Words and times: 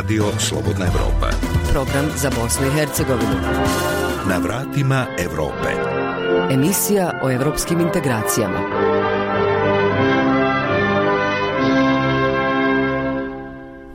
Radio 0.00 0.24
Slobodna 0.38 0.86
Evropa. 0.86 1.28
Program 1.72 2.06
za 2.16 2.30
Bosnu 2.30 2.66
i 2.66 2.70
Hercegovinu. 2.70 3.36
Na 4.28 4.38
vratima 4.38 5.06
Evrope. 5.18 5.68
Emisija 6.50 7.20
o 7.22 7.30
evropskim 7.30 7.80
integracijama. 7.80 8.60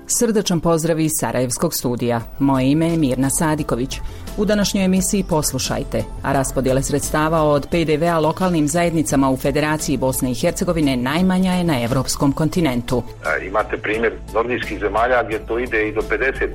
Srdačan 0.07 0.59
pozdrav 0.59 0.99
iz 0.99 1.11
Sarajevskog 1.20 1.73
studija. 1.73 2.21
Moje 2.39 2.71
ime 2.71 2.87
je 2.87 2.97
Mirna 2.97 3.29
Sadiković. 3.29 3.99
U 4.38 4.45
današnjoj 4.45 4.86
emisiji 4.86 5.23
poslušajte, 5.23 6.04
a 6.23 6.33
raspodjele 6.33 6.84
sredstava 6.84 7.43
od 7.43 7.67
PDV-a 7.67 8.20
lokalnim 8.20 8.67
zajednicama 8.67 9.29
u 9.29 9.38
Federaciji 9.38 9.97
Bosne 9.97 10.31
i 10.31 10.35
Hercegovine 10.35 10.98
najmanja 10.98 11.53
je 11.53 11.63
na 11.63 11.84
evropskom 11.84 12.31
kontinentu. 12.31 13.03
Imate 13.48 13.77
primjer 13.77 14.13
nordijskih 14.34 14.80
zemalja 14.80 15.23
gdje 15.23 15.39
to 15.48 15.59
ide 15.59 15.88
i 15.88 15.94
do 15.94 16.02
50%. 16.02 16.49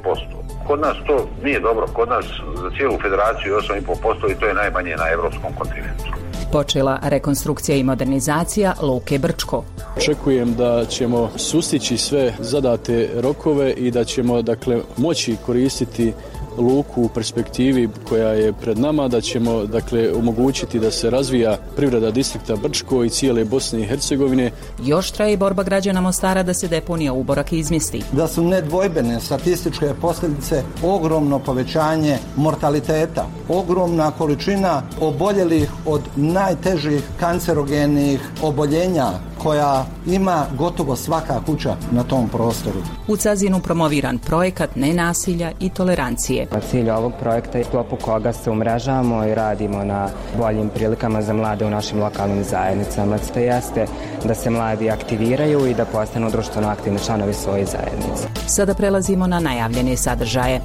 Kod 0.66 0.80
nas 0.80 0.97
to 1.06 1.29
nije 1.45 1.61
dobro, 1.61 1.87
kod 1.93 2.09
nas 2.09 2.25
za 2.62 2.70
cijelu 2.77 2.98
federaciju 3.03 3.55
8,5% 3.55 4.33
i 4.33 4.41
to 4.41 4.47
je 4.47 4.55
najmanje 4.55 4.97
na 4.97 5.05
evropskom 5.12 5.53
kontinentu. 5.59 6.05
Počela 6.53 6.98
rekonstrukcija 7.03 7.77
i 7.77 7.84
modernizacija 7.84 8.75
Luke 8.83 9.19
Brčko. 9.19 9.65
Očekujem 9.97 10.55
da 10.55 10.84
ćemo 10.84 11.31
sustići 11.37 11.98
sve 11.98 12.33
zadate 12.39 13.09
rokove 13.17 13.73
i 13.73 13.91
da 13.91 14.05
ćemo 14.05 14.42
dakle 14.42 14.81
moći 14.97 15.37
koristiti 15.47 16.12
luku 16.59 17.03
u 17.03 17.09
perspektivi 17.09 17.89
koja 18.09 18.29
je 18.29 18.53
pred 18.53 18.79
nama, 18.79 19.09
da 19.09 19.21
ćemo 19.21 19.67
dakle 19.67 20.13
omogućiti 20.15 20.79
da 20.79 20.91
se 20.91 21.11
razvija 21.11 21.59
privreda 21.77 22.11
distrikta 22.11 22.57
Brčko 22.57 23.05
i 23.05 23.11
cijele 23.11 23.45
Bosne 23.45 23.81
i 23.81 23.87
Hercegovine. 23.87 24.51
Još 24.85 25.11
traje 25.11 25.37
borba 25.37 25.63
građana 25.63 26.01
Mostara 26.01 26.42
da 26.42 26.55
se 26.55 26.69
deponija 26.69 27.12
Uborak 27.12 27.53
izmjesti. 27.53 28.03
Da 28.12 28.29
su 28.29 28.45
nedvojbene 28.45 29.20
statističke 29.20 29.95
posljedice 30.01 30.62
ogromno 30.83 31.39
povećanje 31.39 32.19
mortaliteta, 32.37 33.27
ogromna 33.48 34.11
količina 34.11 34.83
oboljelih 35.01 35.70
od 35.87 36.01
najtežih 36.17 37.03
kancerogenih 37.20 38.20
oboljenja 38.42 39.30
koja 39.42 39.84
ima 40.06 40.46
gotovo 40.58 40.96
svaka 40.96 41.41
kuća 41.46 41.77
na 41.91 42.02
tom 42.02 42.28
prostoru. 42.28 42.78
U 43.08 43.16
Cazinu 43.16 43.60
promoviran 43.60 44.19
projekat 44.19 44.77
nenasilja 44.77 45.52
i 45.60 45.70
tolerancije. 45.70 46.46
Cilj 46.70 46.91
ovog 46.91 47.12
projekta 47.20 47.58
je 47.58 47.64
sklopu 47.64 47.96
koga 47.96 48.33
se 48.33 48.50
umrežavamo 48.50 49.24
i 49.24 49.34
radimo 49.34 49.84
na 49.84 50.08
boljim 50.38 50.68
prilikama 50.68 51.22
za 51.22 51.33
mlade 51.33 51.66
u 51.66 51.70
našim 51.70 52.00
lokalnim 52.00 52.44
zajednicama. 52.44 53.18
To 53.34 53.41
jeste 53.41 53.86
da 54.24 54.34
se 54.34 54.50
mladi 54.50 54.91
aktiviraju 54.91 55.66
i 55.66 55.74
da 55.74 55.84
postanu 55.84 56.30
društveno 56.30 56.68
aktivni 56.68 56.98
članovi 56.98 57.34
svoje 57.34 57.66
zajednice. 57.66 58.28
Sada 58.46 58.74
prelazimo 58.74 59.27
na 59.27 59.41
najavljene 59.41 59.96
sadržaje. 59.96 60.61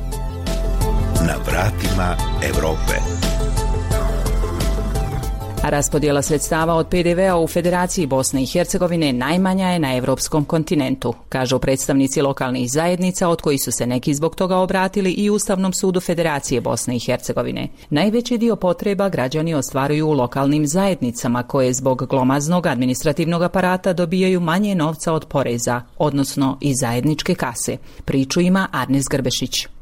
Na 1.27 1.35
vratima 1.45 2.15
Evrope. 2.49 3.14
Raspodjela 5.69 6.21
sredstava 6.21 6.73
od 6.73 6.88
PDV-a 6.88 7.38
u 7.38 7.47
Federaciji 7.47 8.05
Bosne 8.05 8.44
i 8.44 8.45
Hercegovine 8.45 9.13
najmanja 9.13 9.67
je 9.69 9.80
na 9.80 9.95
europskom 9.95 10.45
kontinentu, 10.45 11.13
kažu 11.30 11.59
predstavnici 11.59 12.21
lokalnih 12.21 12.71
zajednica 12.71 13.30
od 13.30 13.41
kojih 13.41 13.61
su 13.63 13.71
se 13.71 13.88
neki 13.88 14.13
zbog 14.13 14.36
toga 14.36 14.58
obratili 14.58 15.11
i 15.11 15.30
Ustavnom 15.30 15.73
sudu 15.73 15.99
Federacije 15.99 16.61
Bosne 16.61 16.95
i 16.95 16.99
Hercegovine. 16.99 17.67
Najveći 17.89 18.38
dio 18.38 18.55
potreba 18.55 19.09
građani 19.09 19.53
ostvaruju 19.53 20.08
u 20.08 20.13
lokalnim 20.13 20.67
zajednicama 20.67 21.43
koje 21.43 21.73
zbog 21.73 22.08
glomaznog 22.09 22.67
administrativnog 22.67 23.43
aparata 23.43 23.93
dobijaju 23.93 24.39
manje 24.39 24.75
novca 24.75 25.13
od 25.13 25.25
poreza, 25.25 25.81
odnosno 25.97 26.58
iz 26.61 26.75
zajedničke 26.81 27.36
kase. 27.36 27.77
Priču 28.05 28.41
ima 28.41 28.67
Arnes 28.71 29.05
Grbešić. 29.09 29.74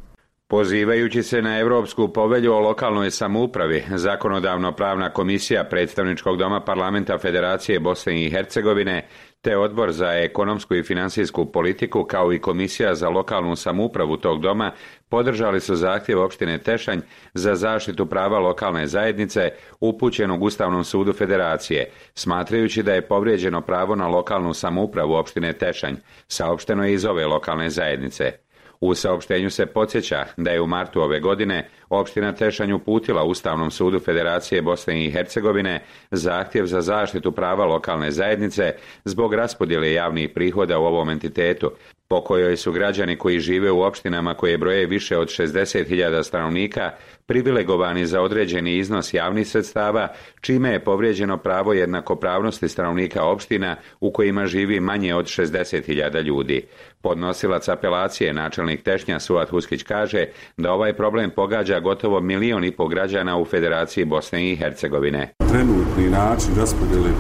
Pozivajući 0.54 1.24
se 1.24 1.42
na 1.42 1.60
Europsku 1.60 2.08
povelju 2.08 2.54
o 2.54 2.60
lokalnoj 2.60 3.12
samoupravi, 3.12 3.84
zakonodavno 3.96 4.72
pravna 4.72 5.10
komisija 5.10 5.64
predstavničkog 5.64 6.38
doma 6.38 6.60
parlamenta 6.60 7.18
Federacije 7.18 7.80
Bosne 7.80 8.24
i 8.24 8.30
Hercegovine 8.30 9.08
te 9.42 9.58
odbor 9.58 9.92
za 9.92 10.12
ekonomsku 10.12 10.76
i 10.76 10.84
financijsku 10.84 11.46
politiku 11.52 12.04
kao 12.04 12.34
i 12.34 12.40
komisija 12.40 12.96
za 12.96 13.10
lokalnu 13.10 13.56
samoupravu 13.56 14.18
tog 14.18 14.42
doma 14.42 14.72
podržali 15.10 15.60
su 15.60 15.76
zahtjev 15.76 16.22
opštine 16.22 16.58
Tešanj 16.58 17.00
za 17.34 17.56
zaštitu 17.56 18.06
prava 18.06 18.40
lokalne 18.40 18.88
zajednice 18.88 19.50
upućenog 19.80 20.44
Ustavnom 20.44 20.84
sudu 20.84 21.14
Federacije, 21.14 21.90
smatrajući 22.16 22.84
da 22.84 22.94
je 22.94 23.08
povrijeđeno 23.08 23.62
pravo 23.62 23.96
na 23.96 24.08
lokalnu 24.08 24.54
samoupravu 24.54 25.14
opštine 25.14 25.54
Tešanj, 25.54 25.96
saopšteno 26.28 26.86
je 26.86 26.94
iz 26.94 27.06
ove 27.06 27.26
lokalne 27.26 27.70
zajednice. 27.70 28.43
U 28.86 28.96
saopštenju 28.96 29.50
se 29.50 29.66
podsjeća 29.66 30.26
da 30.38 30.52
je 30.52 30.62
u 30.62 30.68
martu 30.68 31.02
ove 31.02 31.20
godine 31.20 31.70
opština 31.90 32.34
Tešanj 32.34 32.72
uputila 32.72 33.24
Ustavnom 33.24 33.72
sudu 33.72 34.00
Federacije 34.00 34.62
Bosne 34.62 35.06
i 35.06 35.12
Hercegovine 35.12 35.84
zahtjev 36.12 36.66
za 36.66 36.82
zaštitu 36.82 37.32
prava 37.32 37.66
lokalne 37.66 38.12
zajednice 38.12 38.74
zbog 39.06 39.34
raspodjele 39.34 39.94
javnih 39.94 40.30
prihoda 40.30 40.80
u 40.80 40.84
ovom 40.84 41.10
entitetu, 41.10 41.72
po 42.08 42.22
kojoj 42.22 42.58
su 42.58 42.72
građani 42.72 43.18
koji 43.18 43.40
žive 43.40 43.72
u 43.72 43.82
opštinama 43.82 44.34
koje 44.34 44.58
broje 44.58 44.86
više 44.86 45.18
od 45.18 45.28
60.000 45.28 46.24
stanovnika 46.24 46.92
privilegovani 47.26 48.06
za 48.06 48.22
određeni 48.22 48.78
iznos 48.78 49.14
javnih 49.14 49.48
sredstava, 49.48 50.08
čime 50.42 50.70
je 50.70 50.84
povrijeđeno 50.84 51.38
pravo 51.38 51.74
jednakopravnosti 51.74 52.70
stanovnika 52.70 53.24
opština 53.24 53.76
u 54.00 54.12
kojima 54.12 54.46
živi 54.46 54.80
manje 54.80 55.16
od 55.16 55.26
60.000 55.26 56.22
ljudi. 56.22 56.68
Podnosilac 57.04 57.68
apelacije, 57.68 58.34
načelnik 58.34 58.84
Tešnja 58.84 59.20
Suat 59.20 59.50
Huskić 59.50 59.84
kaže 59.84 60.26
da 60.58 60.72
ovaj 60.72 60.94
problem 60.94 61.32
pogađa 61.36 61.80
gotovo 61.80 62.20
milion 62.20 62.64
i 62.64 62.72
pol 62.72 62.88
građana 62.88 63.38
u 63.38 63.46
Federaciji 63.46 64.06
Bosne 64.06 64.52
i 64.52 64.56
Hercegovine. 64.56 65.34
Trenutni 65.50 66.10
način 66.10 66.56
raspodjele 66.58 67.10
e, 67.10 67.14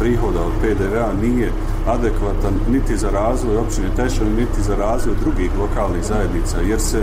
prihoda 0.00 0.40
od 0.40 0.52
PDV-a 0.62 1.12
nije 1.22 1.48
adekvatan 1.86 2.54
niti 2.70 2.96
za 2.96 3.10
razvoj 3.10 3.56
općine 3.56 3.88
Tešnja, 3.96 4.26
niti 4.38 4.62
za 4.62 4.76
razvoj 4.76 5.14
drugih 5.22 5.50
lokalnih 5.58 6.02
zajednica, 6.02 6.60
jer 6.60 6.80
se 6.80 7.00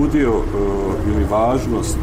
udio 0.00 0.32
e, 0.32 0.42
ili 1.10 1.24
važnost 1.30 1.96
e, 1.96 2.00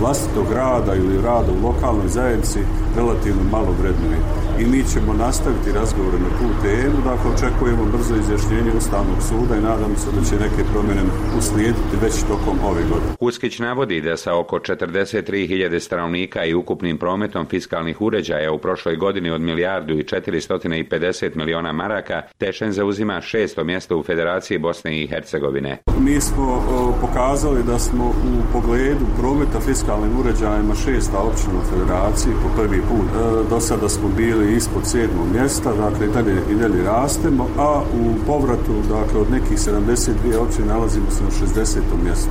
vlastitog 0.00 0.46
rada 0.52 0.94
ili 0.94 1.22
rada 1.22 1.52
u 1.52 1.66
lokalnoj 1.66 2.08
zajednici 2.08 2.58
relativno 2.96 3.42
malo 3.50 3.74
vrednuje. 3.80 4.18
I 4.60 4.64
mi 4.66 4.84
ćemo 4.92 5.12
nastaviti 5.12 5.72
razgovore 5.72 6.18
na 6.18 6.28
tu 6.28 6.62
temu, 6.62 6.96
dakle 7.04 7.30
očekujemo 7.30 7.84
brzo 7.84 8.14
izjašnjenje 8.16 8.72
Ustavnog 8.78 9.22
suda 9.28 9.56
i 9.56 9.60
nadam 9.62 9.96
se 9.96 10.06
da 10.16 10.24
će 10.24 10.34
neke 10.34 10.70
promjene 10.72 11.02
uslijediti 11.38 11.96
već 12.02 12.14
tokom 12.22 12.58
ove 12.64 12.82
godine. 12.82 13.12
Uskić 13.20 13.58
navodi 13.58 14.00
da 14.00 14.16
sa 14.16 14.38
oko 14.38 14.58
43.000 14.58 15.78
stanovnika 15.80 16.44
i 16.44 16.54
ukupnim 16.54 16.98
prometom 16.98 17.46
fiskalnih 17.46 18.00
uređaja 18.00 18.52
u 18.52 18.58
prošloj 18.58 18.96
godini 18.96 19.30
od 19.30 19.40
milijardu 19.40 19.92
i 19.94 20.04
450 20.04 21.36
miliona 21.36 21.72
maraka, 21.72 22.22
Tešen 22.38 22.72
zauzima 22.72 23.20
šesto 23.20 23.64
mjesto 23.64 23.98
u 23.98 24.02
Federaciji 24.02 24.58
Bosne 24.58 25.02
i 25.02 25.06
Hercegovine. 25.06 25.78
Mi 26.00 26.20
smo 26.20 26.62
pokazali 27.00 27.62
da 27.62 27.78
smo 27.78 28.04
u 28.08 28.52
pogledu 28.52 29.06
prometa 29.18 29.60
fiskalnim 29.60 30.20
uređajima 30.20 30.74
šesta 30.74 31.18
općina 31.18 31.54
u 31.58 31.70
Federaciji 31.70 32.32
po 32.42 32.48
prvi 32.56 32.80
put. 32.80 33.08
E, 33.14 33.48
do 33.50 33.60
sada 33.60 33.88
smo 33.88 34.08
bili 34.16 34.56
ispod 34.56 34.86
sedmog 34.86 35.26
mjesta, 35.32 35.72
dakle 35.72 36.06
i 36.06 36.10
dalje, 36.10 36.42
i 36.50 36.54
dalje 36.54 36.82
rastemo, 36.82 37.46
a 37.58 37.82
u 38.00 38.26
povratu 38.26 38.74
dakle, 38.88 39.20
od 39.20 39.30
nekih 39.30 39.58
72 39.58 40.38
općine 40.38 40.66
nalazimo 40.66 41.10
se 41.10 41.24
na 41.24 41.30
60. 41.30 41.80
mjestu 42.04 42.30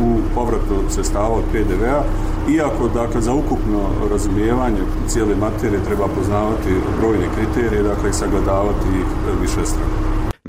u 0.00 0.16
povratu 0.34 0.74
sredstava 0.90 1.34
od 1.34 1.44
PDV-a, 1.52 2.02
iako 2.50 2.88
dakle, 2.94 3.20
za 3.20 3.32
ukupno 3.32 3.80
razumijevanje 4.10 4.82
cijele 5.08 5.36
materije 5.36 5.84
treba 5.84 6.08
poznavati 6.08 6.70
brojne 7.00 7.26
kriterije, 7.36 7.82
dakle 7.82 8.10
i 8.10 8.12
sagledavati 8.12 8.88
ih 9.00 9.40
više 9.40 9.66
strane. 9.66 9.97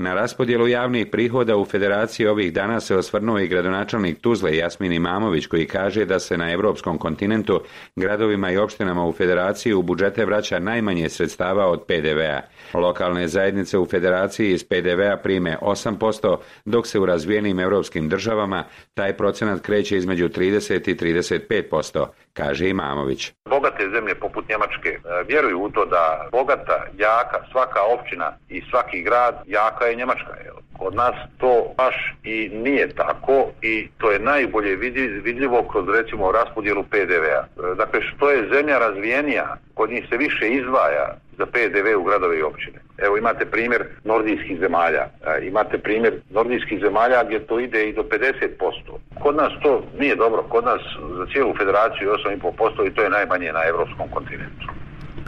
Na 0.02 0.14
raspodjelu 0.14 0.68
javnih 0.68 1.06
prihoda 1.12 1.56
u 1.56 1.64
Federaciji 1.64 2.26
ovih 2.26 2.52
dana 2.52 2.80
se 2.80 2.96
osvrnuo 2.96 3.38
i 3.38 3.48
gradonačelnik 3.48 4.20
Tuzle 4.20 4.56
Jasmin 4.56 4.92
Imamović 4.92 5.46
koji 5.46 5.66
kaže 5.66 6.04
da 6.04 6.18
se 6.18 6.36
na 6.36 6.52
europskom 6.52 6.98
kontinentu 6.98 7.60
gradovima 7.96 8.50
i 8.50 8.56
opštinama 8.56 9.06
u 9.06 9.12
Federaciji 9.12 9.72
u 9.72 9.82
budžete 9.82 10.24
vraća 10.24 10.58
najmanje 10.58 11.08
sredstava 11.08 11.66
od 11.66 11.84
PDV-a. 11.86 12.40
Lokalne 12.74 13.28
zajednice 13.28 13.78
u 13.78 13.86
Federaciji 13.86 14.52
iz 14.52 14.64
PDV-a 14.64 15.16
prime 15.16 15.56
8%, 15.62 16.36
dok 16.64 16.86
se 16.86 17.00
u 17.00 17.06
razvijenim 17.06 17.60
europskim 17.60 18.08
državama 18.08 18.64
taj 18.94 19.16
procenat 19.16 19.60
kreće 19.60 19.96
između 19.96 20.28
30 20.28 20.90
i 20.90 20.94
35%, 20.94 22.06
kaže 22.32 22.68
Imamović. 22.68 23.32
Bogate 23.48 23.88
zemlje 23.94 24.14
poput 24.14 24.48
Njemačke 24.48 24.98
vjeruju 25.28 25.62
u 25.62 25.70
to 25.70 25.84
da 25.84 26.28
bogata, 26.32 26.86
jaka, 26.98 27.38
svaka 27.52 27.80
općina 27.98 28.36
i 28.48 28.62
svaki 28.70 29.02
grad 29.02 29.34
jaka 29.46 29.89
je 29.90 29.96
Njemačka. 29.96 30.34
Jel? 30.44 30.54
Kod 30.78 30.94
nas 30.94 31.14
to 31.38 31.74
baš 31.76 32.14
i 32.24 32.48
nije 32.48 32.88
tako 32.88 33.46
i 33.62 33.88
to 33.98 34.10
je 34.10 34.18
najbolje 34.18 34.76
vidljivo 35.22 35.62
kroz 35.62 35.88
recimo 35.88 36.32
raspodjelu 36.32 36.82
PDV-a. 36.82 37.74
Dakle, 37.74 38.00
što 38.02 38.30
je 38.30 38.48
zemlja 38.52 38.78
razvijenija, 38.78 39.56
kod 39.74 39.90
njih 39.90 40.06
se 40.10 40.16
više 40.16 40.48
izdvaja 40.48 41.16
za 41.38 41.46
PDV 41.46 41.86
u 41.98 42.04
gradove 42.04 42.38
i 42.38 42.42
općine. 42.42 42.78
Evo 42.98 43.16
imate 43.16 43.44
primjer 43.46 43.84
nordijskih 44.04 44.60
zemalja, 44.60 45.04
e, 45.26 45.46
imate 45.46 45.78
primjer 45.78 46.14
nordijskih 46.30 46.80
zemalja 46.80 47.24
gdje 47.24 47.46
to 47.46 47.60
ide 47.60 47.88
i 47.88 47.92
do 47.92 48.02
50%. 48.02 48.98
Kod 49.22 49.36
nas 49.36 49.52
to 49.62 49.82
nije 49.98 50.16
dobro, 50.16 50.42
kod 50.42 50.64
nas 50.64 50.82
za 51.18 51.26
cijelu 51.32 51.54
federaciju 51.54 52.10
8,5% 52.10 52.86
i 52.86 52.94
to 52.94 53.02
je 53.02 53.10
najmanje 53.10 53.52
na 53.52 53.62
europskom 53.68 54.08
kontinentu 54.08 54.79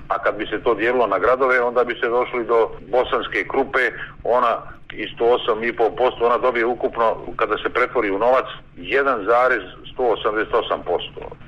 a 0.09 0.23
kad 0.23 0.37
bi 0.37 0.47
se 0.47 0.63
to 0.63 0.75
dijelilo 0.75 1.07
na 1.07 1.19
gradove, 1.19 1.61
onda 1.61 1.85
bi 1.85 1.95
se 2.01 2.09
došli 2.09 2.45
do 2.45 2.71
bosanske 2.91 3.49
krupe, 3.49 3.91
ona 4.25 4.63
isto 4.93 5.25
8,5%, 5.25 6.13
ona 6.21 6.39
dobije 6.39 6.67
ukupno, 6.67 7.17
kada 7.37 7.59
se 7.59 7.69
pretvori 7.69 8.11
u 8.11 8.19
novac, 8.19 8.45
1,188%. 8.77 11.01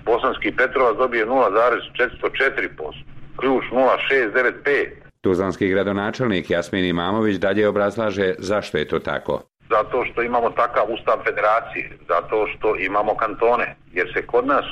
Bosanski 0.05 0.57
Petrovac 0.57 0.97
dobije 0.97 1.27
0,404%, 1.27 2.69
ključ 3.37 3.65
0,695%. 3.73 4.89
Tuzlanski 5.21 5.69
gradonačelnik 5.69 6.51
Jasmin 6.51 6.85
Imamović 6.85 7.37
dalje 7.37 7.69
obrazlaže 7.69 8.35
zašto 8.39 8.79
je 8.79 8.89
to 8.89 8.99
tako. 8.99 9.43
Zato 9.71 10.05
što 10.13 10.23
imamo 10.23 10.51
takav 10.51 10.85
ustav 10.89 11.19
federacije, 11.25 11.99
zato 12.09 12.47
što 12.47 12.77
imamo 12.77 13.17
kantone, 13.17 13.77
jer 13.93 14.13
se 14.15 14.27
kod 14.27 14.47
nas 14.47 14.65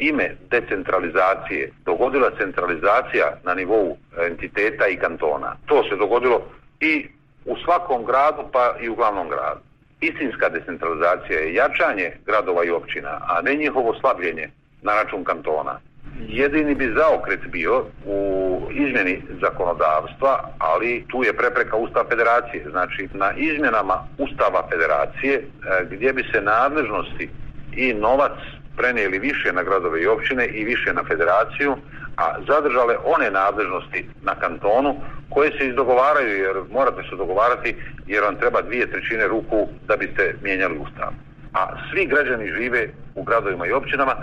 ime 0.00 0.36
decentralizacije 0.50 1.70
dogodila 1.84 2.30
centralizacija 2.38 3.26
na 3.44 3.54
nivou 3.54 3.96
entiteta 4.26 4.86
i 4.88 4.96
kantona. 4.96 5.56
To 5.66 5.84
se 5.88 5.96
dogodilo 5.96 6.42
i 6.80 7.06
u 7.44 7.56
svakom 7.64 8.04
gradu 8.04 8.42
pa 8.52 8.74
i 8.80 8.88
u 8.88 8.94
glavnom 8.94 9.28
gradu. 9.28 9.60
Istinska 10.00 10.48
decentralizacija 10.48 11.40
je 11.40 11.54
jačanje 11.54 12.12
gradova 12.26 12.64
i 12.64 12.70
općina, 12.70 13.20
a 13.28 13.42
ne 13.42 13.54
njihovo 13.54 13.94
slabljenje 14.00 14.50
na 14.82 14.94
račun 14.94 15.24
kantona. 15.24 15.80
Jedini 16.28 16.74
bi 16.74 16.94
zaokret 16.96 17.40
bio 17.46 17.84
u 18.06 18.60
izmjeni 18.70 19.22
zakonodavstva, 19.40 20.48
ali 20.58 21.04
tu 21.08 21.24
je 21.24 21.36
prepreka 21.36 21.76
Ustava 21.76 22.08
federacije. 22.08 22.70
Znači, 22.70 23.08
na 23.12 23.32
izmjenama 23.36 24.06
Ustava 24.18 24.68
federacije 24.70 25.34
e, 25.34 25.44
gdje 25.90 26.12
bi 26.12 26.24
se 26.32 26.40
nadležnosti 26.40 27.30
i 27.76 27.94
novac 27.94 28.32
prenijeli 28.76 29.18
više 29.18 29.52
na 29.52 29.62
gradove 29.62 30.02
i 30.02 30.06
općine 30.06 30.46
i 30.46 30.64
više 30.64 30.92
na 30.94 31.04
federaciju, 31.04 31.76
a 32.16 32.34
zadržale 32.48 32.96
one 33.04 33.30
nadležnosti 33.30 34.08
na 34.22 34.34
kantonu 34.34 34.96
koje 35.28 35.50
se 35.50 35.66
izdogovaraju, 35.66 36.38
jer 36.44 36.56
morate 36.72 37.02
se 37.10 37.16
dogovarati 37.16 37.76
jer 38.06 38.22
vam 38.22 38.36
treba 38.36 38.62
dvije 38.62 38.90
trećine 38.90 39.28
ruku 39.28 39.68
da 39.88 39.96
biste 39.96 40.34
mijenjali 40.42 40.78
ustav. 40.78 41.10
A 41.54 41.66
svi 41.90 42.06
građani 42.06 42.52
žive 42.56 42.88
u 43.14 43.22
gradovima 43.22 43.66
i 43.66 43.72
općinama 43.72 44.14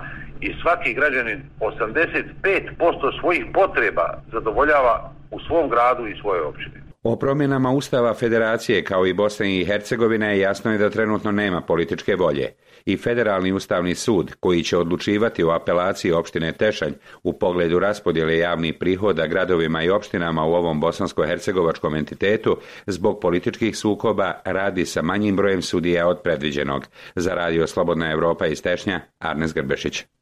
i 0.42 0.56
svaki 0.62 0.94
građanin 0.94 1.42
85% 1.60 3.20
svojih 3.20 3.46
potreba 3.54 4.08
zadovoljava 4.32 5.12
u 5.32 5.40
svom 5.40 5.70
gradu 5.70 6.08
i 6.08 6.18
svojoj 6.22 6.42
općini. 6.42 6.87
O 7.10 7.16
promjenama 7.16 7.72
Ustava 7.72 8.14
Federacije 8.14 8.84
kao 8.84 9.06
i 9.06 9.14
Bosne 9.14 9.58
i 9.58 9.66
Hercegovine 9.66 10.40
jasno 10.40 10.72
je 10.72 10.78
da 10.78 10.90
trenutno 10.90 11.32
nema 11.32 11.62
političke 11.62 12.16
volje 12.16 12.54
i 12.86 12.98
Federalni 12.98 13.52
ustavni 13.52 13.96
sud 13.96 14.36
koji 14.40 14.64
će 14.64 14.78
odlučivati 14.78 15.44
o 15.44 15.50
apelaciji 15.50 16.12
opštine 16.12 16.52
Tešanj 16.52 16.94
u 17.24 17.34
pogledu 17.34 17.80
raspodjele 17.80 18.38
javnih 18.38 18.74
prihoda 18.80 19.28
gradovima 19.28 19.84
i 19.84 19.90
opštinama 19.90 20.46
u 20.46 20.54
ovom 20.54 20.82
bosansko-hercegovačkom 20.82 21.98
entitetu 21.98 22.58
zbog 22.86 23.20
političkih 23.22 23.78
sukoba 23.78 24.34
radi 24.46 24.86
sa 24.86 25.02
manjim 25.02 25.36
brojem 25.36 25.62
sudija 25.62 26.08
od 26.08 26.22
predviđenog. 26.24 26.88
Za 27.16 27.34
radio 27.34 27.68
Slobodna 27.68 28.12
Europa 28.12 28.48
iz 28.48 28.62
Tešnja, 28.62 29.02
Arnes 29.20 29.54
Grbešić. 29.54 30.17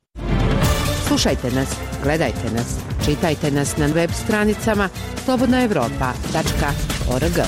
Slušajte 1.16 1.52
nas, 1.52 1.76
gledajte 2.04 2.52
nas, 2.56 2.80
čitajte 3.06 3.52
nas 3.52 3.78
na 3.78 3.86
web 3.86 4.10
stranicama 4.12 4.90
slobodnaevropa.org. 5.26 7.40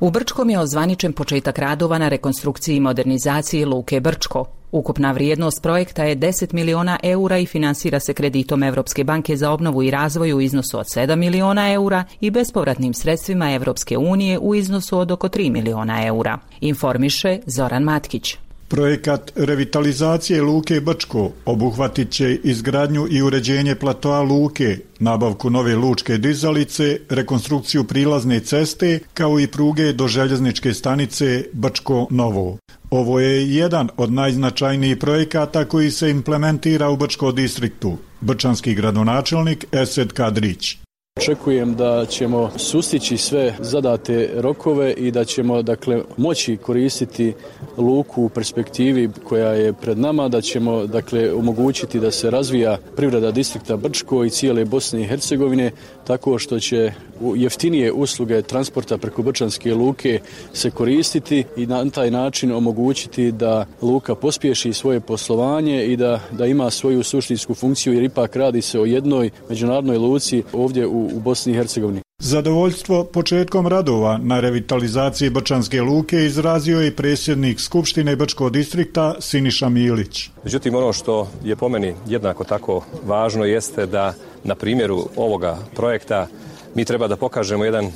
U 0.00 0.10
Brčkom 0.10 0.50
je 0.50 0.58
ozvaničen 0.58 1.12
početak 1.12 1.58
radova 1.58 1.98
na 1.98 2.08
rekonstrukciji 2.08 2.76
i 2.76 2.80
modernizaciji 2.80 3.64
Luke 3.64 4.00
Brčko. 4.00 4.44
Ukupna 4.72 5.12
vrijednost 5.12 5.62
projekta 5.62 6.04
je 6.04 6.16
10 6.16 6.54
miliona 6.54 6.98
eura 7.02 7.38
i 7.38 7.46
finansira 7.46 8.00
se 8.00 8.14
kreditom 8.14 8.62
Europske 8.62 9.04
banke 9.04 9.36
za 9.36 9.50
obnovu 9.50 9.82
i 9.82 9.90
razvoj 9.90 10.32
u 10.32 10.40
iznosu 10.40 10.78
od 10.78 10.86
7 10.86 11.16
miliona 11.16 11.72
eura 11.72 12.04
i 12.20 12.30
bespovratnim 12.30 12.94
sredstvima 12.94 13.52
Europske 13.52 13.98
unije 13.98 14.38
u 14.38 14.54
iznosu 14.54 14.98
od 14.98 15.10
oko 15.10 15.28
3 15.28 15.52
miliona 15.52 16.06
eura. 16.06 16.38
Informiše 16.60 17.38
Zoran 17.46 17.82
Matkić. 17.82 18.45
Projekat 18.68 19.32
revitalizacije 19.36 20.42
Luke 20.42 20.80
Brčko 20.80 21.32
obuhvatit 21.44 22.10
će 22.10 22.34
izgradnju 22.44 23.06
i 23.10 23.22
uređenje 23.22 23.74
platoa 23.74 24.22
Luke, 24.22 24.78
nabavku 24.98 25.50
nove 25.50 25.76
lučke 25.76 26.18
dizalice, 26.18 27.00
rekonstrukciju 27.08 27.84
prilazne 27.84 28.40
ceste, 28.40 28.98
kao 29.14 29.40
i 29.40 29.46
pruge 29.46 29.92
do 29.92 30.08
željezničke 30.08 30.74
stanice 30.74 31.44
Brčko 31.52 32.06
Novo. 32.10 32.58
Ovo 32.90 33.20
je 33.20 33.54
jedan 33.54 33.88
od 33.96 34.12
najznačajnijih 34.12 34.96
projekata 34.96 35.64
koji 35.64 35.90
se 35.90 36.10
implementira 36.10 36.90
u 36.90 36.96
Brčko 36.96 37.32
distriktu. 37.32 37.96
Brčanski 38.20 38.74
gradonačelnik 38.74 39.64
Esed 39.72 40.12
Kadrić. 40.12 40.85
Očekujem 41.18 41.74
da 41.74 42.06
ćemo 42.06 42.50
sustići 42.56 43.16
sve 43.16 43.54
zadate 43.60 44.30
rokove 44.34 44.92
i 44.92 45.10
da 45.10 45.24
ćemo 45.24 45.62
dakle 45.62 46.02
moći 46.16 46.56
koristiti 46.56 47.32
luku 47.76 48.24
u 48.24 48.28
perspektivi 48.28 49.10
koja 49.24 49.52
je 49.52 49.72
pred 49.72 49.98
nama, 49.98 50.28
da 50.28 50.40
ćemo 50.40 50.86
dakle 50.86 51.32
omogućiti 51.32 52.00
da 52.00 52.10
se 52.10 52.30
razvija 52.30 52.78
privreda 52.96 53.30
distrikta 53.30 53.76
Brčko 53.76 54.24
i 54.24 54.30
cijele 54.30 54.64
Bosne 54.64 55.00
i 55.00 55.04
Hercegovine 55.04 55.70
tako 56.06 56.38
što 56.38 56.60
će 56.60 56.92
jeftinije 57.36 57.92
usluge 57.92 58.42
transporta 58.42 58.98
preko 58.98 59.22
Brčanske 59.22 59.74
luke 59.74 60.20
se 60.52 60.70
koristiti 60.70 61.44
i 61.56 61.66
na 61.66 61.90
taj 61.90 62.10
način 62.10 62.52
omogućiti 62.52 63.32
da 63.32 63.66
luka 63.82 64.14
pospješi 64.14 64.72
svoje 64.72 65.00
poslovanje 65.00 65.84
i 65.86 65.96
da, 65.96 66.20
da 66.32 66.46
ima 66.46 66.70
svoju 66.70 67.02
suštinsku 67.02 67.54
funkciju 67.54 67.94
jer 67.94 68.02
ipak 68.02 68.36
radi 68.36 68.62
se 68.62 68.80
o 68.80 68.84
jednoj 68.84 69.30
međunarodnoj 69.48 69.98
luci 69.98 70.42
ovdje 70.52 70.86
u, 70.86 71.06
u 71.14 71.20
Bosni 71.20 71.52
i 71.52 71.56
Hercegovini. 71.56 72.05
Zadovoljstvo 72.18 73.04
početkom 73.04 73.66
radova 73.66 74.18
na 74.22 74.40
revitalizaciji 74.40 75.30
Brčanske 75.30 75.82
luke 75.82 76.24
izrazio 76.24 76.80
je 76.80 76.96
predsjednik 76.96 77.60
Skupštine 77.60 78.16
Brčkog 78.16 78.52
distrikta 78.52 79.14
Siniša 79.20 79.68
Milić. 79.68 80.30
Međutim, 80.44 80.74
ono 80.74 80.92
što 80.92 81.28
je 81.44 81.56
po 81.56 81.68
meni 81.68 81.94
jednako 82.06 82.44
tako 82.44 82.84
važno 83.04 83.44
jeste 83.44 83.86
da 83.86 84.14
na 84.44 84.54
primjeru 84.54 85.08
ovoga 85.16 85.58
projekta 85.74 86.26
mi 86.74 86.84
treba 86.84 87.08
da 87.08 87.16
pokažemo 87.16 87.64
jedan 87.64 87.92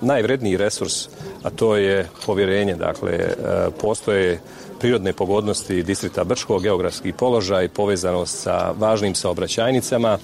najvredniji 0.00 0.56
resurs, 0.56 1.08
a 1.42 1.50
to 1.50 1.76
je 1.76 2.08
povjerenje. 2.26 2.74
Dakle, 2.74 3.12
e, 3.12 3.34
postoje 3.80 4.40
prirodne 4.80 5.12
pogodnosti 5.12 5.82
distrikta 5.82 6.24
Brčkog, 6.24 6.62
geografski 6.62 7.12
položaj, 7.12 7.68
povezanost 7.68 8.42
sa 8.42 8.72
važnim 8.78 9.14
saobraćajnicama, 9.14 10.18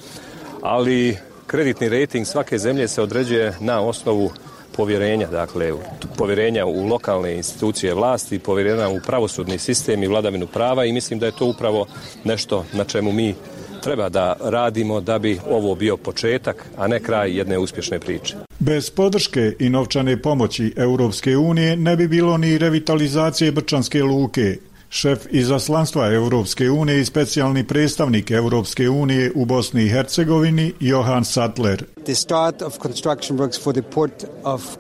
ali 0.62 1.16
kreditni 1.46 1.88
rating 1.88 2.26
svake 2.26 2.58
zemlje 2.58 2.88
se 2.88 3.02
određuje 3.02 3.54
na 3.60 3.80
osnovu 3.80 4.30
povjerenja, 4.76 5.28
dakle 5.28 5.72
povjerenja 6.16 6.66
u 6.66 6.86
lokalne 6.86 7.36
institucije 7.36 7.94
vlasti, 7.94 8.38
povjerenja 8.38 8.88
u 8.88 9.00
pravosudni 9.06 9.58
sistem 9.58 10.02
i 10.02 10.06
vladavinu 10.06 10.46
prava 10.46 10.84
i 10.84 10.92
mislim 10.92 11.18
da 11.18 11.26
je 11.26 11.36
to 11.38 11.46
upravo 11.46 11.86
nešto 12.24 12.64
na 12.72 12.84
čemu 12.84 13.12
mi 13.12 13.34
treba 13.82 14.08
da 14.08 14.36
radimo 14.40 15.00
da 15.00 15.18
bi 15.18 15.40
ovo 15.50 15.74
bio 15.74 15.96
početak, 15.96 16.66
a 16.76 16.86
ne 16.86 17.00
kraj 17.00 17.36
jedne 17.36 17.58
uspješne 17.58 18.00
priče. 18.00 18.34
Bez 18.58 18.90
podrške 18.90 19.52
i 19.58 19.68
novčane 19.68 20.22
pomoći 20.22 20.72
Europske 20.76 21.36
unije 21.36 21.76
ne 21.76 21.96
bi 21.96 22.08
bilo 22.08 22.36
ni 22.38 22.58
revitalizacije 22.58 23.52
Brčanske 23.52 24.02
luke, 24.02 24.56
Šef 24.90 25.18
izaslanstva 25.30 26.12
Europske 26.12 26.70
unije 26.70 27.00
i 27.00 27.04
specijalni 27.04 27.66
predstavnik 27.66 28.30
Europske 28.30 28.88
unije 28.88 29.32
u 29.34 29.44
Bosni 29.44 29.82
i 29.84 29.88
Hercegovini 29.88 30.72
Johan 30.80 31.24
Sattler. 31.24 31.84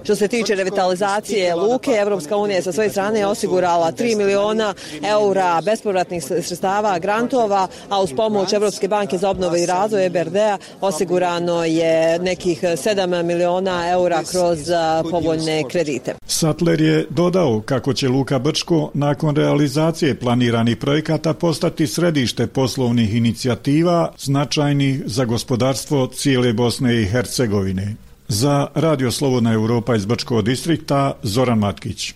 Što 0.04 0.16
se 0.16 0.28
tiče 0.28 0.54
revitalizacije 0.54 1.54
luke, 1.54 1.90
Europska 1.90 2.36
unija 2.36 2.56
je 2.56 2.62
sa 2.62 2.72
svoje 2.72 2.90
strane 2.90 3.26
osigurala 3.26 3.92
3 3.92 4.16
miliona 4.16 4.74
eura 5.02 5.60
bespovratnih 5.64 6.24
sredstava 6.24 6.98
grantova, 6.98 7.68
a 7.88 8.02
uz 8.02 8.12
pomoć 8.16 8.52
Europske 8.52 8.88
banke 8.88 9.18
za 9.18 9.30
obnovu 9.30 9.56
i 9.56 9.66
razvoj 9.66 10.06
EBRD-a 10.06 10.58
osigurano 10.80 11.64
je 11.64 12.18
nekih 12.18 12.62
7 12.62 13.22
miliona 13.22 13.90
eura 13.90 14.22
kroz 14.30 14.58
povoljne 15.10 15.64
kredite. 15.68 16.14
Sattler 16.26 16.80
je 16.80 17.06
dodao 17.10 17.62
kako 17.64 17.92
će 17.92 18.08
Luka 18.08 18.38
Brčko 18.38 18.90
nakon 18.94 19.36
realizacije 19.36 19.95
realizacije 19.96 20.20
planiranih 20.20 20.76
projekata 20.76 21.34
postati 21.34 21.86
središte 21.86 22.46
poslovnih 22.46 23.14
inicijativa 23.14 24.12
značajnih 24.18 25.02
za 25.06 25.24
gospodarstvo 25.24 26.06
cijele 26.06 26.52
Bosne 26.52 27.02
i 27.02 27.04
Hercegovine. 27.04 27.96
Za 28.28 28.66
Radio 28.74 29.10
Slobodna 29.10 29.52
Europa 29.52 29.96
iz 29.96 30.06
Bačkog 30.06 30.44
distrikta 30.44 31.12
Zoran 31.22 31.58
Matkić. 31.58 32.14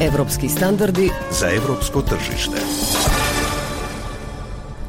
Evropski 0.00 0.48
standardi 0.48 1.10
za 1.40 1.50
evropsko 1.50 2.02
tržište. 2.02 3.13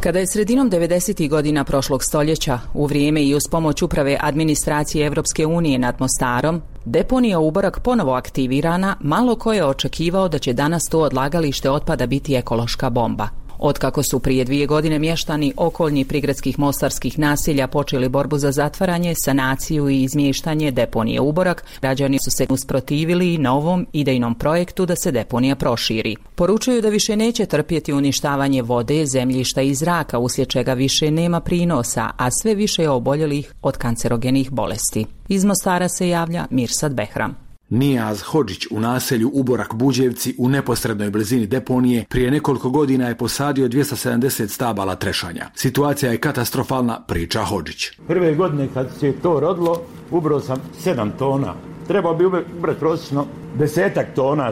Kada 0.05 0.19
je 0.19 0.27
sredinom 0.27 0.71
90. 0.71 1.29
godina 1.29 1.63
prošlog 1.63 2.03
stoljeća, 2.03 2.59
u 2.73 2.85
vrijeme 2.85 3.23
i 3.23 3.35
uz 3.35 3.43
pomoć 3.51 3.81
uprave 3.81 4.17
administracije 4.21 5.05
Evropske 5.05 5.45
unije 5.45 5.79
nad 5.79 5.95
Mostarom, 5.99 6.61
deponija 6.85 7.39
Uborak 7.39 7.79
ponovo 7.79 8.13
aktivirana, 8.13 8.95
malo 8.99 9.35
ko 9.35 9.53
je 9.53 9.65
očekivao 9.65 10.27
da 10.27 10.39
će 10.39 10.53
danas 10.53 10.89
to 10.89 10.99
odlagalište 10.99 11.69
otpada 11.69 12.07
biti 12.07 12.35
ekološka 12.35 12.89
bomba. 12.89 13.44
Otkako 13.59 14.03
su 14.03 14.19
prije 14.19 14.45
dvije 14.45 14.67
godine 14.67 14.99
mještani 14.99 15.53
okoljni 15.57 16.05
prigradskih 16.05 16.59
mostarskih 16.59 17.19
nasilja 17.19 17.67
počeli 17.67 18.09
borbu 18.09 18.37
za 18.37 18.51
zatvaranje, 18.51 19.13
sanaciju 19.15 19.89
i 19.89 20.03
izmještanje 20.03 20.71
deponije 20.71 21.21
Uborak, 21.21 21.65
građani 21.81 22.17
su 22.23 22.31
se 22.31 22.45
usprotivili 22.49 23.37
novom 23.37 23.87
idejnom 23.93 24.35
projektu 24.35 24.85
da 24.85 24.95
se 24.95 25.11
deponija 25.11 25.55
proširi. 25.55 26.15
Poručuju 26.35 26.81
da 26.81 26.89
više 26.89 27.15
neće 27.15 27.45
trpjeti 27.45 27.93
uništavanje 27.93 28.61
vode, 28.61 29.05
zemljišta 29.05 29.61
i 29.61 29.75
zraka, 29.75 30.17
uslijed 30.19 30.47
čega 30.47 30.73
više 30.73 31.11
nema 31.11 31.39
prinosa, 31.39 32.09
a 32.17 32.31
sve 32.31 32.55
više 32.55 32.81
je 32.81 32.89
oboljelih 32.89 33.53
od 33.61 33.77
kancerogenih 33.77 34.51
bolesti. 34.51 35.05
Iz 35.27 35.45
Mostara 35.45 35.89
se 35.89 36.09
javlja 36.09 36.45
Mirsad 36.49 36.93
Behram. 36.93 37.44
Nijaz 37.69 38.21
Hođić 38.21 38.67
u 38.71 38.79
naselju 38.79 39.31
Uborak 39.33 39.73
Buđevci 39.73 40.35
u 40.37 40.49
neposrednoj 40.49 41.09
blizini 41.09 41.47
deponije 41.47 42.05
prije 42.09 42.31
nekoliko 42.31 42.69
godina 42.69 43.07
je 43.07 43.17
posadio 43.17 43.67
270 43.67 44.47
stabala 44.47 44.95
trešanja. 44.95 45.49
Situacija 45.55 46.11
je 46.11 46.17
katastrofalna, 46.17 47.01
priča 47.07 47.43
Hođić. 47.43 47.91
Prve 48.07 48.35
godine 48.35 48.67
kad 48.73 48.89
se 48.99 49.13
to 49.21 49.39
rodilo, 49.39 49.81
ubrao 50.11 50.39
sam 50.39 50.57
7 50.85 51.09
tona. 51.19 51.53
Trebao 51.87 52.15
bi 52.15 52.25
ubrati 52.25 52.79
prosječno 52.79 53.25
desetak 53.57 54.07
tona 54.15 54.51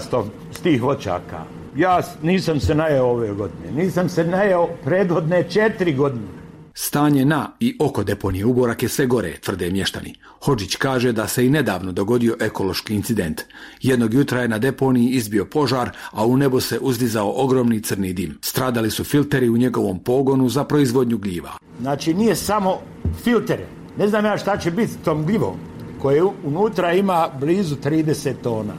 s 0.51 0.59
tih 0.63 0.83
voćaka. 0.83 1.43
Ja 1.75 2.01
nisam 2.21 2.59
se 2.59 2.75
najeo 2.75 3.05
ove 3.05 3.33
godine. 3.33 3.71
Nisam 3.71 4.09
se 4.09 4.23
najeo 4.23 4.67
predvodne 4.83 5.43
četiri 5.49 5.93
godine. 5.93 6.42
Stanje 6.75 7.25
na 7.25 7.51
i 7.59 7.77
oko 7.79 8.03
deponije 8.03 8.45
Uborak 8.45 8.83
je 8.83 8.89
sve 8.89 9.05
gore, 9.05 9.37
tvrde 9.41 9.69
mještani. 9.71 10.15
Hođić 10.45 10.75
kaže 10.75 11.11
da 11.11 11.27
se 11.27 11.45
i 11.45 11.49
nedavno 11.49 11.91
dogodio 11.91 12.37
ekološki 12.39 12.95
incident. 12.95 13.41
Jednog 13.81 14.13
jutra 14.13 14.41
je 14.41 14.47
na 14.47 14.59
deponiji 14.59 15.09
izbio 15.09 15.45
požar, 15.45 15.89
a 16.11 16.25
u 16.25 16.37
nebo 16.37 16.61
se 16.61 16.79
uzdizao 16.79 17.33
ogromni 17.35 17.81
crni 17.81 18.13
dim. 18.13 18.37
Stradali 18.41 18.91
su 18.91 19.03
filteri 19.03 19.49
u 19.49 19.57
njegovom 19.57 19.99
pogonu 19.99 20.49
za 20.49 20.63
proizvodnju 20.63 21.17
gljiva. 21.17 21.51
Znači 21.81 22.13
nije 22.13 22.35
samo 22.35 22.79
filtere. 23.23 23.67
Ne 23.97 24.07
znam 24.07 24.25
ja 24.25 24.37
šta 24.37 24.57
će 24.57 24.71
biti 24.71 24.97
tom 25.05 25.25
gljivom 25.25 25.55
koje 26.01 26.23
unutra 26.43 26.93
ima 26.93 27.29
blizu 27.39 27.75
30 27.75 28.33
tona. 28.43 28.73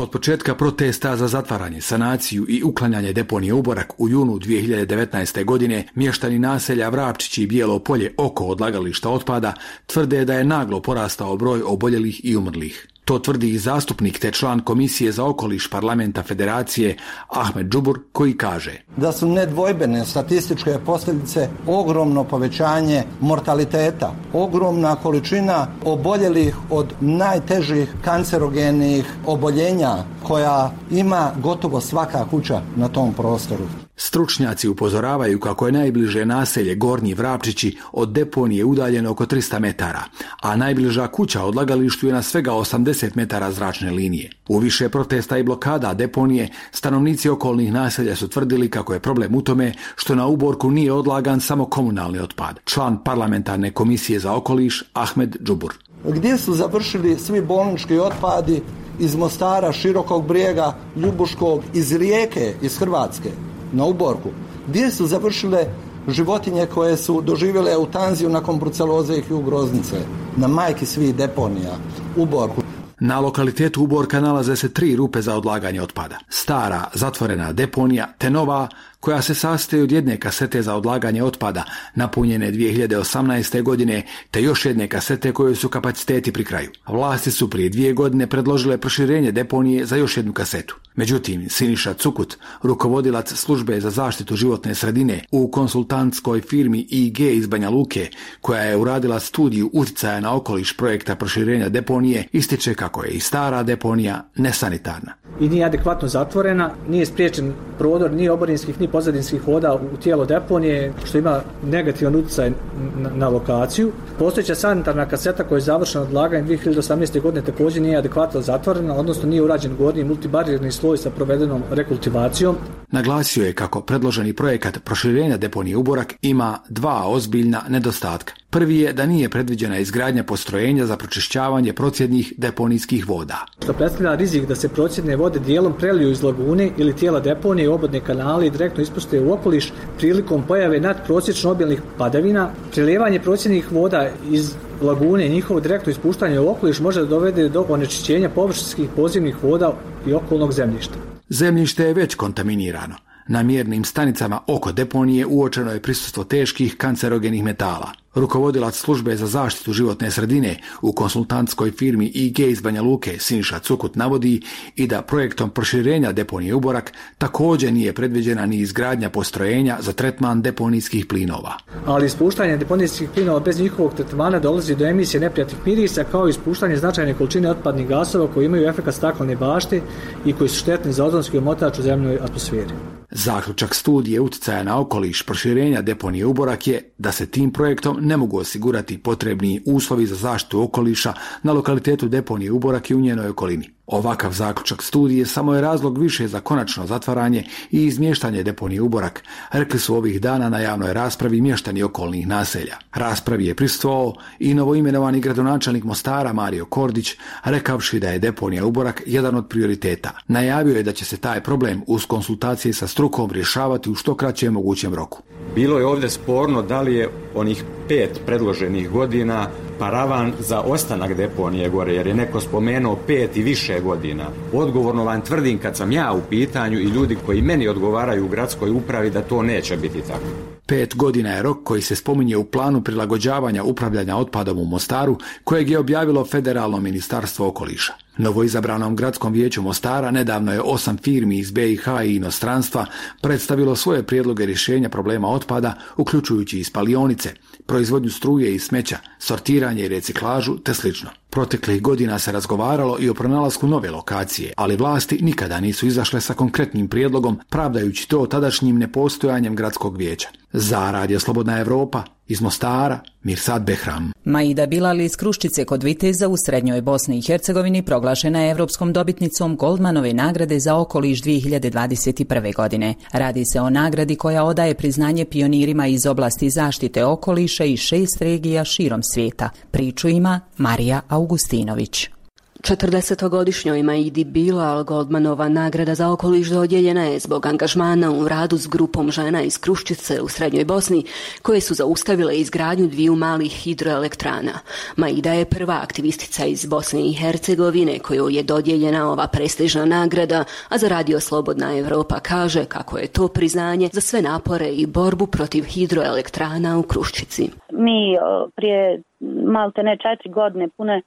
Od 0.00 0.10
početka 0.10 0.54
protesta 0.54 1.16
za 1.16 1.28
zatvaranje, 1.28 1.80
sanaciju 1.80 2.46
i 2.48 2.62
uklanjanje 2.62 3.12
deponije 3.12 3.52
Uborak 3.52 3.92
u 3.98 4.08
junu 4.08 4.38
2019. 4.38 5.44
godine 5.44 5.88
mještani 5.94 6.38
naselja 6.38 6.88
Vrapčić 6.88 7.38
i 7.38 7.46
Bijelo 7.46 7.78
polje 7.78 8.14
oko 8.16 8.44
odlagališta 8.44 9.10
otpada 9.10 9.54
tvrde 9.86 10.24
da 10.24 10.34
je 10.34 10.44
naglo 10.44 10.80
porastao 10.80 11.36
broj 11.36 11.62
oboljelih 11.62 12.20
i 12.24 12.36
umrlih. 12.36 12.86
To 13.10 13.18
tvrdi 13.18 13.48
i 13.50 13.58
zastupnik 13.58 14.18
te 14.18 14.30
član 14.30 14.60
Komisije 14.60 15.12
za 15.12 15.24
okoliš 15.24 15.70
parlamenta 15.70 16.22
federacije 16.22 16.96
Ahmed 17.28 17.68
Džubur 17.68 17.98
koji 18.12 18.36
kaže 18.36 18.82
da 18.96 19.12
su 19.12 19.28
nedvojbene 19.28 20.04
statističke 20.04 20.78
posljedice 20.86 21.48
ogromno 21.66 22.24
povećanje 22.24 23.02
mortaliteta, 23.20 24.14
ogromna 24.32 24.96
količina 24.96 25.66
oboljelih 25.84 26.56
od 26.70 26.94
najtežih 27.00 27.94
kancerogenih 28.04 29.04
oboljenja 29.26 29.96
koja 30.22 30.72
ima 30.90 31.32
gotovo 31.42 31.80
svaka 31.80 32.24
kuća 32.30 32.62
na 32.76 32.88
tom 32.88 33.12
prostoru. 33.12 33.64
Stručnjaci 34.02 34.68
upozoravaju 34.68 35.40
kako 35.40 35.66
je 35.66 35.72
najbliže 35.72 36.24
naselje 36.24 36.74
Gornji 36.74 37.14
Vrapčići 37.14 37.78
od 37.92 38.12
deponije 38.12 38.64
udaljeno 38.64 39.10
oko 39.10 39.26
300 39.26 39.58
metara, 39.58 40.02
a 40.40 40.56
najbliža 40.56 41.06
kuća 41.06 41.44
odlagalištu 41.44 42.06
je 42.06 42.12
na 42.12 42.22
svega 42.22 42.50
80 42.50 43.10
metara 43.14 43.52
zračne 43.52 43.90
linije. 43.90 44.30
U 44.48 44.58
više 44.58 44.88
protesta 44.88 45.38
i 45.38 45.42
blokada 45.42 45.94
deponije, 45.94 46.48
stanovnici 46.72 47.28
okolnih 47.28 47.72
naselja 47.72 48.16
su 48.16 48.28
tvrdili 48.28 48.70
kako 48.70 48.94
je 48.94 49.00
problem 49.00 49.34
u 49.34 49.42
tome 49.42 49.72
što 49.96 50.14
na 50.14 50.26
uborku 50.26 50.70
nije 50.70 50.92
odlagan 50.92 51.40
samo 51.40 51.64
komunalni 51.64 52.18
otpad. 52.18 52.60
Član 52.64 53.04
parlamentarne 53.04 53.70
komisije 53.70 54.20
za 54.20 54.34
okoliš 54.34 54.84
Ahmed 54.92 55.36
Džubur. 55.44 55.74
Gdje 56.04 56.38
su 56.38 56.54
završili 56.54 57.18
svi 57.18 57.40
bolnički 57.40 57.98
otpadi 57.98 58.62
iz 59.00 59.16
Mostara, 59.16 59.72
Širokog 59.72 60.26
brijega, 60.26 60.76
Ljubuškog, 60.96 61.62
iz 61.74 61.96
Rijeke, 61.96 62.54
iz 62.62 62.78
Hrvatske? 62.78 63.49
Na 63.72 63.84
uborku. 63.84 64.30
Gdje 64.68 64.90
su 64.90 65.06
završile 65.06 65.66
životinje 66.08 66.66
koje 66.66 66.96
su 66.96 67.20
doživjele 67.20 67.72
eutanziju 67.72 68.28
nakon 68.28 68.58
bruceloze 68.58 69.16
i 69.16 69.22
groznice? 69.44 69.96
Na 70.36 70.48
majki 70.48 70.86
svih 70.86 71.14
deponija, 71.14 71.72
uborku. 72.16 72.62
Na 73.00 73.20
lokalitetu 73.20 73.82
Uborka 73.82 74.20
nalaze 74.20 74.56
se 74.56 74.68
tri 74.68 74.96
rupe 74.96 75.22
za 75.22 75.36
odlaganje 75.36 75.82
otpada. 75.82 76.18
Stara, 76.28 76.84
zatvorena 76.94 77.52
deponija, 77.52 78.08
te 78.18 78.30
nova, 78.30 78.68
koja 79.00 79.22
se 79.22 79.34
sastoji 79.34 79.82
od 79.82 79.92
jedne 79.92 80.20
kasete 80.20 80.62
za 80.62 80.74
odlaganje 80.74 81.24
otpada, 81.24 81.64
napunjene 81.94 82.52
2018. 82.52 83.62
godine, 83.62 84.02
te 84.30 84.42
još 84.42 84.66
jedne 84.66 84.88
kasete 84.88 85.32
koje 85.32 85.54
su 85.54 85.68
kapaciteti 85.68 86.32
pri 86.32 86.44
kraju. 86.44 86.70
Vlasti 86.88 87.30
su 87.30 87.50
prije 87.50 87.68
dvije 87.68 87.92
godine 87.92 88.26
predložile 88.26 88.78
proširenje 88.78 89.32
deponije 89.32 89.86
za 89.86 89.96
još 89.96 90.16
jednu 90.16 90.32
kasetu. 90.32 90.76
Međutim, 90.94 91.48
Siniša 91.48 91.94
Cukut, 91.94 92.36
rukovodilac 92.62 93.32
službe 93.32 93.80
za 93.80 93.90
zaštitu 93.90 94.36
životne 94.36 94.74
sredine 94.74 95.24
u 95.30 95.50
konsultantskoj 95.50 96.40
firmi 96.40 96.86
IG 96.90 97.20
iz 97.20 97.46
Banja 97.46 97.70
Luke, 97.70 98.08
koja 98.40 98.62
je 98.62 98.76
uradila 98.76 99.20
studiju 99.20 99.70
utjecaja 99.72 100.20
na 100.20 100.36
okoliš 100.36 100.76
projekta 100.76 101.16
proširenja 101.16 101.68
deponije, 101.68 102.26
ističe 102.32 102.74
kako 102.74 103.04
je 103.04 103.10
i 103.10 103.20
stara 103.20 103.62
deponija 103.62 104.28
nesanitarna. 104.36 105.12
I 105.40 105.48
nije 105.48 105.64
adekvatno 105.64 106.08
zatvorena, 106.08 106.70
nije 106.88 107.06
spriječen 107.06 107.52
prodor 107.78 108.12
ni 108.12 108.28
oborinskih 108.28 108.80
ni 108.80 108.89
pozadinskih 108.92 109.48
voda 109.48 109.74
u 109.74 109.96
tijelo 109.96 110.24
deponije, 110.24 110.92
što 111.04 111.18
ima 111.18 111.40
negativan 111.64 112.16
utjecaj 112.16 112.50
na, 112.96 113.10
na 113.14 113.28
lokaciju. 113.28 113.92
Postojeća 114.18 114.54
sanitarna 114.54 115.08
kaseta 115.08 115.44
koja 115.44 115.56
je 115.56 115.60
završena 115.60 116.04
odlaganje 116.04 116.44
2018. 116.44 117.20
godine 117.20 117.46
također 117.46 117.82
nije 117.82 117.98
adekvatno 117.98 118.40
zatvorena, 118.40 118.94
odnosno 118.94 119.28
nije 119.28 119.42
urađen 119.42 119.76
gornji 119.76 120.04
multibarirni 120.04 120.72
sloj 120.72 120.98
sa 120.98 121.10
provedenom 121.10 121.62
rekultivacijom. 121.70 122.56
Naglasio 122.90 123.44
je 123.44 123.52
kako 123.52 123.80
predloženi 123.80 124.32
projekat 124.32 124.78
proširenja 124.84 125.36
deponije 125.36 125.76
Uborak 125.76 126.14
ima 126.22 126.58
dva 126.68 127.02
ozbiljna 127.06 127.62
nedostatka. 127.68 128.32
Prvi 128.50 128.78
je 128.78 128.92
da 128.92 129.06
nije 129.06 129.28
predviđena 129.28 129.78
izgradnja 129.78 130.24
postrojenja 130.24 130.86
za 130.86 130.96
pročišćavanje 130.96 131.72
procjednih 131.72 132.32
deponijskih 132.36 133.08
voda. 133.08 133.46
Što 133.62 133.72
predstavlja 133.72 134.14
rizik 134.14 134.46
da 134.48 134.56
se 134.56 134.68
procjedne 134.68 135.16
vode 135.16 135.38
dijelom 135.38 135.72
preliju 135.78 136.10
iz 136.10 136.22
lagune 136.22 136.70
ili 136.76 136.96
tijela 136.96 137.20
deponije 137.20 137.68
u 137.68 137.74
obodne 137.74 138.00
kanale 138.00 138.46
i 138.46 138.50
direktno 138.50 138.82
ispuste 138.82 139.20
u 139.20 139.32
okoliš 139.32 139.72
prilikom 139.98 140.42
pojave 140.42 140.80
nadprosječno 140.80 141.50
obilnih 141.50 141.82
padavina. 141.98 142.50
Prelijevanje 142.72 143.20
procjednih 143.20 143.72
voda 143.72 144.08
iz 144.30 144.54
lagune 144.82 145.26
i 145.26 145.30
njihovo 145.30 145.60
direktno 145.60 145.90
ispuštanje 145.90 146.40
u 146.40 146.50
okoliš 146.50 146.80
može 146.80 147.06
dovede 147.06 147.48
do 147.48 147.66
onečišćenja 147.68 148.28
površinskih 148.28 148.88
podzemnih 148.96 149.42
voda 149.42 149.72
i 150.06 150.12
okolnog 150.12 150.52
zemljišta. 150.52 150.94
Zemljište 151.28 151.84
je 151.84 151.94
već 151.94 152.14
kontaminirano. 152.14 153.09
Na 153.30 153.42
mjernim 153.42 153.84
stanicama 153.84 154.40
oko 154.46 154.72
deponije 154.72 155.26
uočeno 155.26 155.72
je 155.72 155.82
prisustvo 155.82 156.24
teških 156.24 156.76
kancerogenih 156.76 157.44
metala. 157.44 157.92
Rukovodilac 158.14 158.74
službe 158.74 159.16
za 159.16 159.26
zaštitu 159.26 159.72
životne 159.72 160.10
sredine 160.10 160.56
u 160.82 160.92
konsultantskoj 160.92 161.70
firmi 161.70 162.06
IG 162.06 162.38
iz 162.38 162.60
Banja 162.60 162.82
Luke 162.82 163.18
Siniša 163.18 163.58
Cukut 163.58 163.96
navodi 163.96 164.42
i 164.76 164.86
da 164.86 165.02
projektom 165.02 165.50
proširenja 165.50 166.12
deponije 166.12 166.54
Uborak 166.54 166.92
također 167.18 167.72
nije 167.72 167.92
predviđena 167.92 168.46
ni 168.46 168.56
izgradnja 168.56 169.10
postrojenja 169.10 169.76
za 169.80 169.92
tretman 169.92 170.42
deponijskih 170.42 171.06
plinova. 171.06 171.52
Ali 171.86 172.06
ispuštanje 172.06 172.56
deponijskih 172.56 173.08
plinova 173.14 173.40
bez 173.40 173.60
njihovog 173.60 173.94
tretmana 173.94 174.38
dolazi 174.38 174.76
do 174.76 174.86
emisije 174.86 175.20
neprijatnih 175.20 175.66
mirisa 175.66 176.04
kao 176.04 176.26
i 176.26 176.30
ispuštanje 176.30 176.76
značajne 176.76 177.14
količine 177.14 177.50
otpadnih 177.50 177.88
gasova 177.88 178.28
koji 178.34 178.46
imaju 178.46 178.68
efekt 178.68 178.94
staklene 178.94 179.36
bašte 179.36 179.80
i 180.24 180.32
koji 180.32 180.48
su 180.48 180.58
štetni 180.58 180.92
za 180.92 181.04
ozonski 181.04 181.38
omotač 181.38 181.78
u 181.78 181.82
zemljoj 181.82 182.18
atmosferi. 182.22 182.99
Zaključak 183.10 183.74
studije 183.74 184.20
utjecaja 184.20 184.62
na 184.62 184.80
okoliš 184.80 185.22
proširenja 185.22 185.82
deponije 185.82 186.26
Uborak 186.26 186.66
je 186.66 186.90
da 186.98 187.12
se 187.12 187.26
tim 187.26 187.52
projektom 187.52 187.98
ne 188.00 188.16
mogu 188.16 188.38
osigurati 188.38 188.98
potrebni 188.98 189.62
uslovi 189.66 190.06
za 190.06 190.14
zaštitu 190.14 190.62
okoliša 190.62 191.14
na 191.42 191.52
lokalitetu 191.52 192.08
deponije 192.08 192.52
Uborak 192.52 192.90
i 192.90 192.94
u 192.94 193.00
njenoj 193.00 193.28
okolini. 193.28 193.70
Ovakav 193.90 194.32
zaključak 194.32 194.82
studije 194.82 195.26
samo 195.26 195.54
je 195.54 195.60
razlog 195.60 195.98
više 195.98 196.28
za 196.28 196.40
konačno 196.40 196.86
zatvaranje 196.86 197.44
i 197.70 197.84
izmještanje 197.84 198.42
deponije 198.42 198.80
Uborak, 198.80 199.24
rekli 199.52 199.78
su 199.78 199.96
ovih 199.96 200.20
dana 200.20 200.48
na 200.48 200.58
javnoj 200.58 200.92
raspravi 200.92 201.40
mještani 201.40 201.82
okolnih 201.82 202.26
naselja. 202.26 202.76
Raspravi 202.94 203.46
je 203.46 203.54
prisustvovao 203.54 204.14
i 204.38 204.54
novoimenovani 204.54 205.20
gradonačelnik 205.20 205.84
Mostara 205.84 206.32
Mario 206.32 206.64
Kordić, 206.64 207.16
rekavši 207.44 208.00
da 208.00 208.08
je 208.08 208.18
deponija 208.18 208.66
Uborak 208.66 209.02
jedan 209.06 209.34
od 209.34 209.48
prioriteta. 209.48 210.10
Najavio 210.28 210.76
je 210.76 210.82
da 210.82 210.92
će 210.92 211.04
se 211.04 211.16
taj 211.16 211.40
problem 211.40 211.82
uz 211.86 212.06
konsultacije 212.06 212.72
sa 212.72 212.86
strukom 212.86 213.30
rješavati 213.30 213.90
u 213.90 213.94
što 213.94 214.14
kraćem 214.14 214.52
mogućem 214.52 214.94
roku. 214.94 215.22
Bilo 215.54 215.78
je 215.78 215.86
ovdje 215.86 216.10
sporno 216.10 216.62
da 216.62 216.80
li 216.80 216.94
je 216.94 217.08
onih 217.34 217.64
pet 217.88 218.20
predloženih 218.26 218.90
godina 218.90 219.48
paravan 219.78 220.32
za 220.38 220.60
ostanak 220.60 221.16
deponije 221.16 221.68
gore, 221.68 221.94
jer 221.94 222.06
je 222.06 222.14
neko 222.14 222.40
spomenuo 222.40 222.96
pet 223.06 223.36
i 223.36 223.42
više 223.80 223.86
godina. 223.86 224.26
Odgovorno 224.52 225.04
vam 225.04 225.20
tvrdim 225.20 225.58
kad 225.58 225.76
sam 225.76 225.92
ja 225.92 226.12
u 226.12 226.20
pitanju 226.30 226.78
i 226.78 226.84
ljudi 226.84 227.16
koji 227.26 227.42
meni 227.42 227.68
odgovaraju 227.68 228.24
u 228.24 228.28
gradskoj 228.28 228.70
upravi 228.70 229.10
da 229.10 229.22
to 229.22 229.42
neće 229.42 229.76
biti 229.76 230.00
tako. 230.00 230.26
Pet 230.66 230.96
godina 230.96 231.30
je 231.30 231.42
rok 231.42 231.58
koji 231.64 231.82
se 231.82 231.96
spominje 231.96 232.36
u 232.36 232.44
planu 232.44 232.82
prilagođavanja 232.82 233.64
upravljanja 233.64 234.16
otpadom 234.16 234.58
u 234.58 234.64
Mostaru, 234.64 235.18
kojeg 235.44 235.70
je 235.70 235.78
objavilo 235.78 236.24
Federalno 236.24 236.80
ministarstvo 236.80 237.48
okoliša. 237.48 237.92
Novoizabranom 238.20 238.96
gradskom 238.96 239.32
vijeću 239.32 239.62
Mostara 239.62 240.10
nedavno 240.10 240.52
je 240.52 240.60
osam 240.60 240.96
firmi 240.96 241.38
iz 241.38 241.50
BiH 241.50 241.84
i 242.04 242.16
inostranstva 242.16 242.86
predstavilo 243.22 243.76
svoje 243.76 244.02
prijedloge 244.02 244.46
rješenja 244.46 244.88
problema 244.88 245.28
otpada, 245.28 245.74
uključujući 245.96 246.60
i 246.60 246.64
spalionice, 246.64 247.34
proizvodnju 247.66 248.10
struje 248.10 248.54
i 248.54 248.58
smeća, 248.58 248.98
sortiranje 249.18 249.84
i 249.84 249.88
reciklažu 249.88 250.58
te 250.58 250.74
slično. 250.74 251.10
Proteklih 251.30 251.82
godina 251.82 252.18
se 252.18 252.32
razgovaralo 252.32 252.96
i 253.00 253.08
o 253.08 253.14
pronalasku 253.14 253.66
nove 253.66 253.90
lokacije, 253.90 254.52
ali 254.56 254.76
vlasti 254.76 255.18
nikada 255.22 255.60
nisu 255.60 255.86
izašle 255.86 256.20
sa 256.20 256.34
konkretnim 256.34 256.88
prijedlogom, 256.88 257.40
pravdajući 257.48 258.08
to 258.08 258.26
tadašnjim 258.26 258.78
nepostojanjem 258.78 259.56
gradskog 259.56 259.96
vijeća. 259.96 260.28
Za 260.52 260.90
Radio 260.90 261.20
Slobodna 261.20 261.58
Europa, 261.58 262.04
iz 262.30 262.40
Mostara, 262.40 263.00
Mirsad 263.22 263.62
Behram. 263.62 264.12
Maida 264.24 264.66
Bilali 264.66 265.04
iz 265.04 265.16
Kruščice 265.16 265.64
kod 265.64 265.82
Viteza 265.82 266.28
u 266.28 266.36
Srednjoj 266.36 266.80
Bosni 266.80 267.18
i 267.18 267.22
Hercegovini 267.22 267.82
proglašena 267.82 268.42
je 268.42 268.50
Europskom 268.50 268.92
dobitnicom 268.92 269.56
Goldmanove 269.56 270.14
nagrade 270.14 270.60
za 270.60 270.76
okoliš 270.76 271.22
2021. 271.22 272.54
godine. 272.54 272.94
Radi 273.12 273.44
se 273.52 273.60
o 273.60 273.70
nagradi 273.70 274.16
koja 274.16 274.44
odaje 274.44 274.74
priznanje 274.74 275.24
pionirima 275.24 275.86
iz 275.86 276.06
oblasti 276.06 276.50
zaštite 276.50 277.04
okoliša 277.04 277.64
i 277.64 277.76
šest 277.76 278.22
regija 278.22 278.64
širom 278.64 279.02
svijeta. 279.02 279.50
Priču 279.70 280.08
ima 280.08 280.40
Marija 280.56 281.00
Augustinović. 281.08 282.19
40-godišnjoj 282.60 283.82
Maidi 283.82 284.24
Bilal 284.24 284.84
Goldmanova 284.84 285.48
nagrada 285.48 285.94
za 285.94 286.12
okoliš 286.12 286.48
dodijeljena 286.48 287.04
je 287.04 287.18
zbog 287.18 287.46
angažmana 287.46 288.12
u 288.12 288.28
radu 288.28 288.56
s 288.56 288.68
grupom 288.68 289.10
žena 289.10 289.42
iz 289.42 289.58
Kruščice 289.58 290.20
u 290.20 290.28
Srednjoj 290.28 290.64
Bosni 290.64 291.04
koje 291.42 291.60
su 291.60 291.74
zaustavile 291.74 292.36
izgradnju 292.36 292.86
dviju 292.88 293.16
malih 293.16 293.52
hidroelektrana. 293.52 294.52
Maida 294.96 295.32
je 295.32 295.44
prva 295.44 295.80
aktivistica 295.82 296.46
iz 296.46 296.66
Bosne 296.66 297.00
i 297.00 297.12
Hercegovine 297.12 297.98
kojoj 297.98 298.34
je 298.34 298.42
dodijeljena 298.42 299.12
ova 299.12 299.26
prestižna 299.32 299.84
nagrada, 299.84 300.44
a 300.68 300.78
za 300.78 300.88
Radio 300.88 301.20
Slobodna 301.20 301.78
Europa 301.78 302.20
kaže 302.20 302.64
kako 302.64 302.98
je 302.98 303.06
to 303.06 303.28
priznanje 303.28 303.88
za 303.92 304.00
sve 304.00 304.22
napore 304.22 304.68
i 304.68 304.86
borbu 304.86 305.26
protiv 305.26 305.64
hidroelektrana 305.64 306.78
u 306.78 306.82
Kruščici. 306.82 307.50
Mi 307.72 308.16
prije 308.56 309.02
malte 309.46 309.82
ne 309.82 309.96
četiri 309.96 310.30
godine 310.30 310.68
pune 310.76 311.02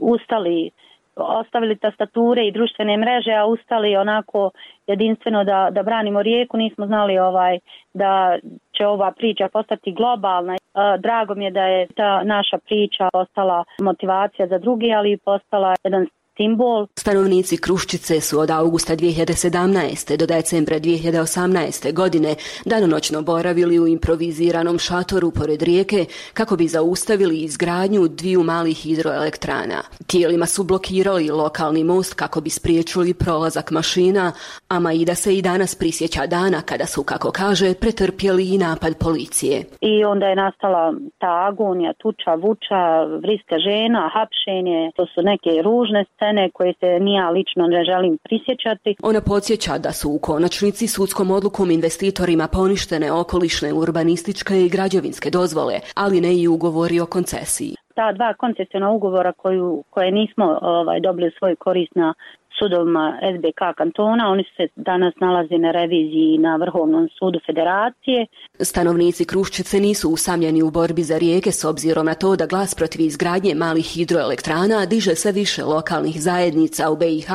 ustali 0.00 0.70
ostavili 1.16 1.76
tastature 1.76 2.46
i 2.46 2.52
društvene 2.52 2.96
mreže, 2.96 3.32
a 3.32 3.46
ustali 3.46 3.96
onako 3.96 4.50
jedinstveno 4.86 5.44
da, 5.44 5.68
da 5.70 5.82
branimo 5.82 6.22
rijeku, 6.22 6.56
nismo 6.56 6.86
znali 6.86 7.18
ovaj 7.18 7.58
da 7.94 8.38
će 8.76 8.86
ova 8.86 9.12
priča 9.12 9.48
postati 9.52 9.92
globalna. 9.92 10.56
Drago 10.98 11.34
mi 11.34 11.44
je 11.44 11.50
da 11.50 11.64
je 11.64 11.86
ta 11.96 12.22
naša 12.22 12.58
priča 12.58 13.08
postala 13.12 13.64
motivacija 13.80 14.46
za 14.46 14.58
drugi, 14.58 14.92
ali 14.92 15.18
postala 15.24 15.74
jedan 15.84 16.06
simbol. 16.36 16.86
Stanovnici 16.98 17.56
Kruščice 17.56 18.20
su 18.20 18.38
od 18.40 18.50
augusta 18.50 18.96
2017. 18.96 20.16
do 20.16 20.26
decembra 20.26 20.76
2018. 20.76 21.92
godine 21.94 22.34
danonoćno 22.66 23.22
boravili 23.22 23.80
u 23.80 23.86
improviziranom 23.86 24.78
šatoru 24.78 25.30
pored 25.30 25.62
rijeke 25.62 26.04
kako 26.34 26.56
bi 26.56 26.66
zaustavili 26.68 27.42
izgradnju 27.42 28.08
dviju 28.08 28.42
malih 28.42 28.76
hidroelektrana. 28.76 29.80
Tijelima 30.06 30.46
su 30.46 30.64
blokirali 30.64 31.30
lokalni 31.30 31.84
most 31.84 32.14
kako 32.14 32.40
bi 32.40 32.50
spriječili 32.50 33.14
prolazak 33.14 33.70
mašina, 33.70 34.32
a 34.68 34.80
Maida 34.80 35.14
se 35.14 35.36
i 35.36 35.42
danas 35.42 35.74
prisjeća 35.74 36.26
dana 36.26 36.60
kada 36.60 36.86
su, 36.86 37.02
kako 37.02 37.30
kaže, 37.30 37.74
pretrpjeli 37.74 38.44
i 38.54 38.58
napad 38.58 38.92
policije. 39.04 39.64
I 39.80 40.04
onda 40.04 40.26
je 40.26 40.36
nastala 40.36 40.94
ta 41.18 41.32
agonija, 41.48 41.92
tuča, 41.92 42.34
vuča, 42.34 42.82
vriska 43.22 43.56
žena, 43.68 44.10
hapšenje, 44.14 44.90
to 44.96 45.06
su 45.06 45.20
neke 45.22 45.50
ružne 45.62 46.04
scene 46.04 46.31
koje 46.54 46.72
se 46.80 47.00
nija 47.00 47.30
lično 47.30 47.66
ne 47.66 47.84
želim 47.84 48.18
prisjećati. 48.24 48.96
Ona 49.02 49.20
podsjeća 49.20 49.78
da 49.78 49.92
su 49.92 50.10
u 50.10 50.18
konačnici 50.18 50.86
sudskom 50.86 51.30
odlukom 51.30 51.70
investitorima 51.70 52.48
poništene 52.52 53.12
okolišne, 53.12 53.72
urbanističke 53.72 54.54
i 54.60 54.68
građevinske 54.68 55.30
dozvole, 55.30 55.74
ali 55.96 56.20
ne 56.20 56.32
i 56.42 56.48
ugovori 56.48 57.00
o 57.00 57.06
koncesiji. 57.06 57.74
Ta 57.94 58.12
dva 58.12 58.34
koncesiona 58.34 58.90
ugovora 58.90 59.32
koju, 59.32 59.84
koje 59.90 60.10
nismo 60.10 60.58
ovaj, 60.62 61.00
dobili 61.00 61.30
svoj 61.38 61.56
korist 61.56 61.94
na 61.94 62.14
sudovima 62.62 63.18
SBK 63.34 63.60
kantona, 63.76 64.28
oni 64.28 64.44
se 64.56 64.68
danas 64.76 65.14
nalaze 65.20 65.58
na 65.58 65.70
reviziji 65.70 66.38
na 66.38 66.56
Vrhovnom 66.56 67.08
sudu 67.18 67.38
federacije. 67.46 68.26
Stanovnici 68.60 69.24
Kruščice 69.24 69.80
nisu 69.80 70.10
usamljeni 70.10 70.62
u 70.62 70.70
borbi 70.70 71.02
za 71.02 71.18
rijeke 71.18 71.52
s 71.52 71.64
obzirom 71.64 72.06
na 72.06 72.14
to 72.14 72.36
da 72.36 72.46
glas 72.46 72.74
protiv 72.74 73.00
izgradnje 73.00 73.54
malih 73.54 73.86
hidroelektrana 73.86 74.86
diže 74.86 75.14
sve 75.14 75.32
više 75.32 75.64
lokalnih 75.64 76.22
zajednica 76.22 76.90
u 76.90 76.96
BiH. 76.96 77.30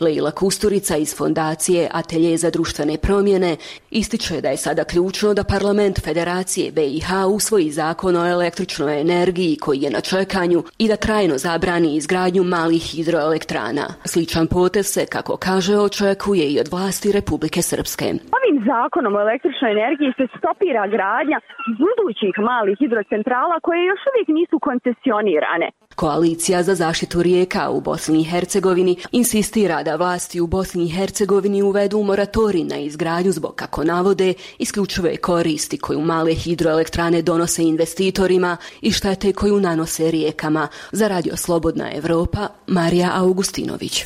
Leila 0.00 0.30
Kusturica 0.30 0.96
iz 0.96 1.16
fondacije 1.16 1.88
Atelje 1.92 2.36
za 2.36 2.50
društvene 2.50 2.98
promjene 2.98 3.56
ističe 3.90 4.40
da 4.40 4.48
je 4.48 4.56
sada 4.56 4.84
ključno 4.84 5.34
da 5.34 5.44
parlament 5.44 6.04
Federacije 6.04 6.72
BiH 6.72 7.08
usvoji 7.34 7.70
zakon 7.70 8.16
o 8.16 8.26
električnoj 8.26 9.00
energiji 9.00 9.56
koji 9.56 9.80
je 9.80 9.90
na 9.90 10.00
čekanju 10.00 10.62
i 10.78 10.88
da 10.88 10.96
trajno 10.96 11.38
zabrani 11.38 11.96
izgradnju 11.96 12.44
malih 12.44 12.82
hidroelektrana. 12.82 13.86
Sličan 14.04 14.46
potez 14.68 14.86
se, 14.94 15.02
kako 15.16 15.34
kaže, 15.46 15.74
očekuje 15.88 16.44
i 16.52 16.60
od 16.62 16.68
vlasti 16.74 17.08
Republike 17.18 17.60
Srpske. 17.70 18.06
Ovim 18.38 18.56
zakonom 18.70 19.12
o 19.16 19.20
električnoj 19.26 19.72
energiji 19.76 20.10
se 20.18 20.24
stopira 20.36 20.84
gradnja 20.94 21.38
budućih 21.82 22.34
malih 22.50 22.76
hidrocentrala 22.82 23.56
koje 23.66 23.80
još 23.90 24.02
uvijek 24.10 24.28
nisu 24.38 24.56
koncesionirane. 24.68 25.68
Koalicija 25.98 26.62
za 26.62 26.74
zaštitu 26.74 27.22
rijeka 27.22 27.70
u 27.70 27.80
Bosni 27.80 28.20
i 28.20 28.24
Hercegovini 28.24 28.96
insistira 29.12 29.82
da 29.82 29.96
vlasti 29.96 30.40
u 30.40 30.46
Bosni 30.46 30.84
i 30.84 30.88
Hercegovini 30.88 31.62
uvedu 31.62 32.02
moratorij 32.02 32.64
na 32.64 32.76
izgradnju 32.76 33.32
zbog, 33.32 33.54
kako 33.54 33.84
navode, 33.84 34.34
isključive 34.58 35.16
koristi 35.16 35.78
koju 35.78 36.00
male 36.00 36.34
hidroelektrane 36.34 37.22
donose 37.22 37.62
investitorima 37.62 38.56
i 38.80 38.92
štete 38.92 39.32
koju 39.32 39.60
nanose 39.60 40.10
rijekama. 40.10 40.68
Za 40.92 41.08
Radio 41.08 41.36
Slobodna 41.36 41.90
Europa, 41.94 42.48
Marija 42.66 43.12
Augustinović. 43.14 44.04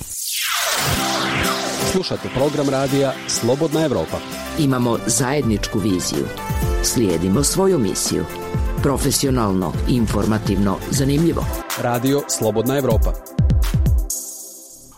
Slušate 1.93 2.29
program 2.35 2.69
radija 2.69 3.13
Slobodna 3.29 3.85
Europa. 3.85 4.19
Imamo 4.59 4.99
zajedničku 5.07 5.79
viziju. 5.79 6.27
Slijedimo 6.83 7.45
svoju 7.45 7.79
misiju. 7.79 8.25
Profesionalno, 8.83 9.73
informativno, 9.89 10.77
zanimljivo. 10.91 11.45
Radio 11.81 12.23
Slobodna 12.29 12.77
Europa. 12.77 13.13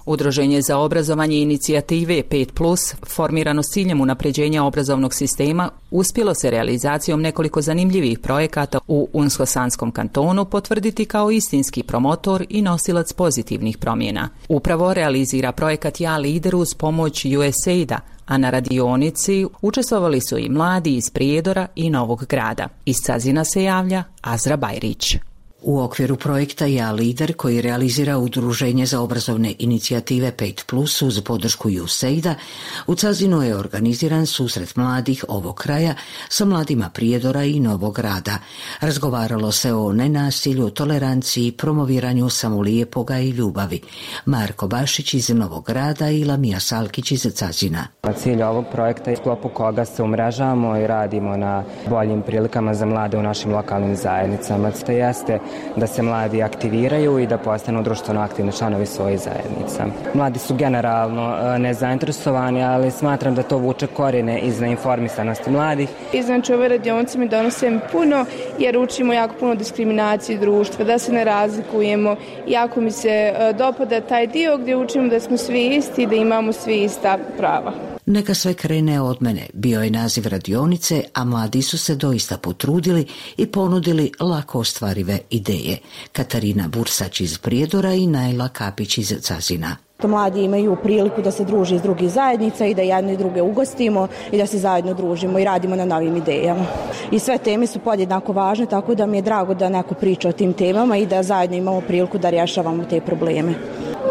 Udruženje 0.07 0.63
za 0.63 0.79
obrazovanje 0.79 1.37
inicijative 1.37 2.23
5+, 2.31 2.95
formirano 3.07 3.63
s 3.63 3.71
ciljem 3.71 4.01
unapređenja 4.01 4.65
obrazovnog 4.65 5.15
sistema, 5.15 5.71
uspjelo 5.91 6.35
se 6.35 6.51
realizacijom 6.51 7.21
nekoliko 7.23 7.63
zanimljivih 7.63 8.19
projekata 8.19 8.79
u 8.89 9.09
Unskosanskom 9.13 9.91
kantonu 9.91 10.45
potvrditi 10.45 11.05
kao 11.05 11.31
istinski 11.31 11.83
promotor 11.83 12.47
i 12.49 12.63
nosilac 12.63 13.13
pozitivnih 13.13 13.79
promjena. 13.79 14.29
Upravo 14.49 14.95
realizira 14.95 15.53
projekat 15.53 16.01
Ja 16.01 16.17
lider 16.17 16.57
uz 16.57 16.75
pomoć 16.75 17.25
USAID-a, 17.25 18.01
a 18.27 18.39
na 18.39 18.51
radionici 18.51 19.47
učestvovali 19.63 20.21
su 20.21 20.39
i 20.39 20.49
mladi 20.49 20.97
iz 20.97 21.11
Prijedora 21.11 21.67
i 21.75 21.91
Novog 21.91 22.27
grada. 22.27 22.69
Iz 22.85 22.97
Cazina 23.07 23.45
se 23.45 23.63
javlja 23.63 24.05
Azra 24.21 24.57
Bajrić. 24.57 25.17
U 25.67 25.81
okviru 25.81 26.17
projekta 26.17 26.67
Ja 26.67 26.93
lider 26.93 27.37
koji 27.37 27.63
realizira 27.63 28.19
Udruženje 28.19 28.87
za 28.87 29.01
obrazovne 29.01 29.55
inicijative 29.59 30.33
5 30.39 30.65
Plus 30.67 31.03
uz 31.03 31.21
podršku 31.21 31.69
USAID-a, 31.85 32.35
u 32.87 32.95
Cazinu 32.95 33.43
je 33.43 33.57
organiziran 33.57 34.27
susret 34.27 34.77
mladih 34.77 35.25
ovog 35.29 35.55
kraja 35.55 35.95
sa 36.29 36.45
mladima 36.45 36.91
Prijedora 36.95 37.45
i 37.45 37.61
Novog 37.61 37.95
grada. 37.95 38.39
Razgovaralo 38.81 39.53
se 39.53 39.73
o 39.73 39.93
nenasilju, 39.93 40.71
toleranciji, 40.71 41.53
promoviranju 41.53 42.29
samolijepog 42.29 43.11
i 43.11 43.31
ljubavi. 43.31 43.81
Marko 44.25 44.69
Bašić 44.69 45.15
iz 45.15 45.29
Novog 45.29 45.65
grada 45.67 46.11
i 46.11 46.25
Lamija 46.25 46.61
Salkić 46.61 47.13
iz 47.13 47.27
Cazina. 47.35 47.87
Cilj 48.17 48.43
ovog 48.43 48.65
projekta 48.73 49.11
je 49.11 49.17
sklopu 49.17 49.49
koga 49.49 49.85
se 49.85 50.03
umrežamo 50.03 50.77
i 50.77 50.87
radimo 50.87 51.37
na 51.37 51.65
boljim 51.91 52.23
prilikama 52.23 52.75
za 52.75 52.87
mlade 52.87 53.19
u 53.19 53.23
našim 53.23 53.53
lokalnim 53.53 53.97
zajednicama. 53.97 54.71
To 54.71 54.93
jeste 54.93 55.41
da 55.77 55.87
se 55.87 56.03
mladi 56.03 56.43
aktiviraju 56.43 57.19
i 57.19 57.27
da 57.27 57.39
postanu 57.39 57.83
društveno 57.83 58.21
aktivni 58.21 58.53
članovi 58.53 58.87
svojih 58.87 59.21
zajednica. 59.21 59.87
Mladi 60.15 60.39
su 60.39 60.55
generalno 60.55 61.37
e, 61.37 61.59
nezainteresovani, 61.59 62.65
ali 62.65 62.91
smatram 62.91 63.35
da 63.35 63.43
to 63.43 63.59
vuče 63.59 63.87
korene 63.87 64.41
iz 64.41 64.61
neinformisanosti 64.61 65.51
mladih. 65.51 65.89
I 66.13 66.23
znači 66.23 66.55
ove 66.55 66.69
radionice 66.69 67.19
mi 67.19 67.29
donose 67.29 67.79
puno 67.93 68.25
jer 68.59 68.79
učimo 68.79 69.13
jako 69.13 69.35
puno 69.41 69.55
diskriminacije 69.55 70.39
društva, 70.39 70.85
da 70.85 70.99
se 70.99 71.13
ne 71.13 71.25
razlikujemo. 71.25 72.17
Jako 72.47 72.81
mi 72.81 72.91
se 72.91 73.09
e, 73.09 73.53
dopada 73.53 74.01
taj 74.01 74.27
dio 74.27 74.57
gdje 74.57 74.77
učimo 74.77 75.09
da 75.09 75.21
smo 75.21 75.37
svi 75.37 75.67
isti 75.67 76.03
i 76.03 76.07
da 76.07 76.15
imamo 76.15 76.53
svi 76.53 76.83
ista 76.83 77.19
prava. 77.39 77.94
Neka 78.07 78.35
sve 78.35 78.55
krene 78.55 79.01
od 79.01 79.17
mene, 79.21 79.47
bio 79.53 79.83
je 79.83 79.91
naziv 79.91 80.27
radionice, 80.27 81.03
a 81.15 81.25
mladi 81.25 81.63
su 81.63 81.79
se 81.79 81.95
doista 81.95 82.39
potrudili 82.39 83.07
i 83.37 83.47
ponudili 83.47 84.13
lako 84.21 84.59
ostvarive 84.59 85.19
ideje. 85.31 85.79
Katarina 86.13 86.69
Bursać 86.69 87.21
iz 87.21 87.39
Prijedora 87.39 87.95
i 87.95 88.07
Najla 88.07 88.49
Kapić 88.49 88.99
iz 88.99 89.15
Cazina. 89.21 89.77
Mladi 90.03 90.45
imaju 90.45 90.77
priliku 90.83 91.23
da 91.23 91.31
se 91.31 91.45
druže 91.45 91.75
iz 91.75 91.83
drugih 91.83 92.11
zajednica 92.11 92.67
i 92.67 92.75
da 92.75 92.83
jedne 92.83 93.15
i 93.15 93.17
druge 93.17 93.43
ugostimo 93.43 94.09
i 94.33 94.39
da 94.39 94.47
se 94.47 94.59
zajedno 94.59 94.95
družimo 94.95 95.39
i 95.39 95.45
radimo 95.45 95.77
na 95.77 95.85
novim 95.85 96.17
idejama. 96.17 96.67
I 97.11 97.19
sve 97.19 97.39
teme 97.39 97.67
su 97.67 97.79
podjednako 97.79 98.33
važne, 98.33 98.67
tako 98.67 98.95
da 98.95 99.07
mi 99.07 99.19
je 99.19 99.23
drago 99.23 99.55
da 99.55 99.69
neko 99.69 99.95
priča 99.95 100.29
o 100.29 100.33
tim 100.33 100.53
temama 100.53 100.97
i 100.97 101.07
da 101.07 101.23
zajedno 101.23 101.57
imamo 101.57 101.81
priliku 101.81 102.19
da 102.19 102.31
rješavamo 102.31 102.85
te 102.85 103.01
probleme. 103.01 103.55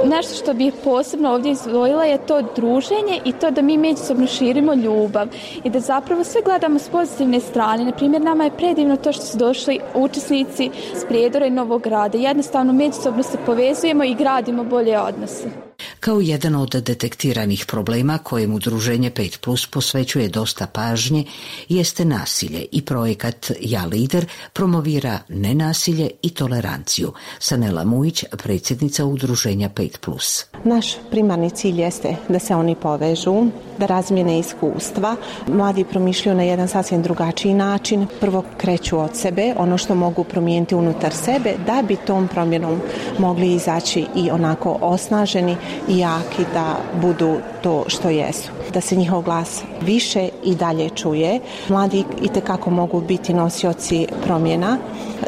Nešto 0.05 0.35
što 0.35 0.53
bih 0.53 0.73
posebno 0.83 1.31
ovdje 1.31 1.51
izdvojila 1.51 2.05
je 2.05 2.17
to 2.17 2.41
druženje 2.55 3.19
i 3.25 3.31
to 3.31 3.51
da 3.51 3.61
mi 3.61 3.77
međusobno 3.77 4.27
širimo 4.27 4.73
ljubav 4.73 5.27
i 5.63 5.69
da 5.69 5.79
zapravo 5.79 6.23
sve 6.23 6.41
gledamo 6.41 6.79
s 6.79 6.89
pozitivne 6.89 7.39
strane. 7.39 7.85
Na 7.85 7.91
primjer, 7.91 8.21
nama 8.21 8.43
je 8.43 8.57
predivno 8.57 8.97
to 8.97 9.11
što 9.11 9.25
su 9.25 9.37
došli 9.37 9.79
učesnici 9.95 10.69
s 10.95 11.05
Prijedora 11.05 11.45
i 11.45 11.49
Novog 11.49 11.81
grada. 11.81 12.17
Jednostavno 12.17 12.73
međusobno 12.73 13.23
se 13.23 13.37
povezujemo 13.45 14.03
i 14.03 14.15
gradimo 14.15 14.63
bolje 14.63 14.99
odnose. 14.99 15.72
Kao 16.03 16.19
jedan 16.21 16.55
od 16.55 16.69
detektiranih 16.69 17.65
problema 17.65 18.17
kojem 18.17 18.53
udruženje 18.53 19.11
5 19.11 19.37
Plus 19.39 19.67
posvećuje 19.67 20.27
dosta 20.29 20.67
pažnje 20.67 21.25
jeste 21.69 22.05
nasilje 22.05 22.65
i 22.71 22.81
projekat 22.81 23.51
Ja 23.61 23.85
lider 23.85 24.25
promovira 24.53 25.19
nenasilje 25.29 26.09
i 26.21 26.29
toleranciju. 26.29 27.11
Sanela 27.39 27.83
Mujić, 27.83 28.23
predsjednica 28.43 29.05
udruženja 29.05 29.69
5 29.69 29.97
Plus. 29.97 30.45
Naš 30.63 30.95
primarni 31.11 31.49
cilj 31.49 31.81
jeste 31.81 32.15
da 32.29 32.39
se 32.39 32.55
oni 32.55 32.75
povežu, 32.75 33.45
da 33.77 33.85
razmijene 33.85 34.39
iskustva. 34.39 35.15
Mladi 35.47 35.83
promišljaju 35.83 36.37
na 36.37 36.43
jedan 36.43 36.67
sasvim 36.67 37.01
drugačiji 37.01 37.53
način. 37.53 38.07
Prvo 38.19 38.43
kreću 38.57 38.99
od 38.99 39.15
sebe, 39.17 39.53
ono 39.57 39.77
što 39.77 39.95
mogu 39.95 40.23
promijeniti 40.23 40.75
unutar 40.75 41.13
sebe, 41.13 41.53
da 41.65 41.83
bi 41.87 41.95
tom 41.95 42.27
promjenom 42.27 42.81
mogli 43.19 43.53
izaći 43.53 44.05
i 44.15 44.31
onako 44.31 44.77
osnaženi 44.81 45.57
jaki 45.99 46.45
da 46.53 46.77
budu 47.01 47.37
to 47.61 47.83
što 47.87 48.09
jesu. 48.09 48.49
Da 48.73 48.81
se 48.81 48.95
njihov 48.95 49.21
glas 49.21 49.61
više 49.81 50.29
i 50.43 50.55
dalje 50.55 50.89
čuje. 50.89 51.39
Mladi 51.69 52.03
i 52.21 52.27
kako 52.47 52.69
mogu 52.69 53.01
biti 53.01 53.33
nosioci 53.33 54.07
promjena 54.25 54.77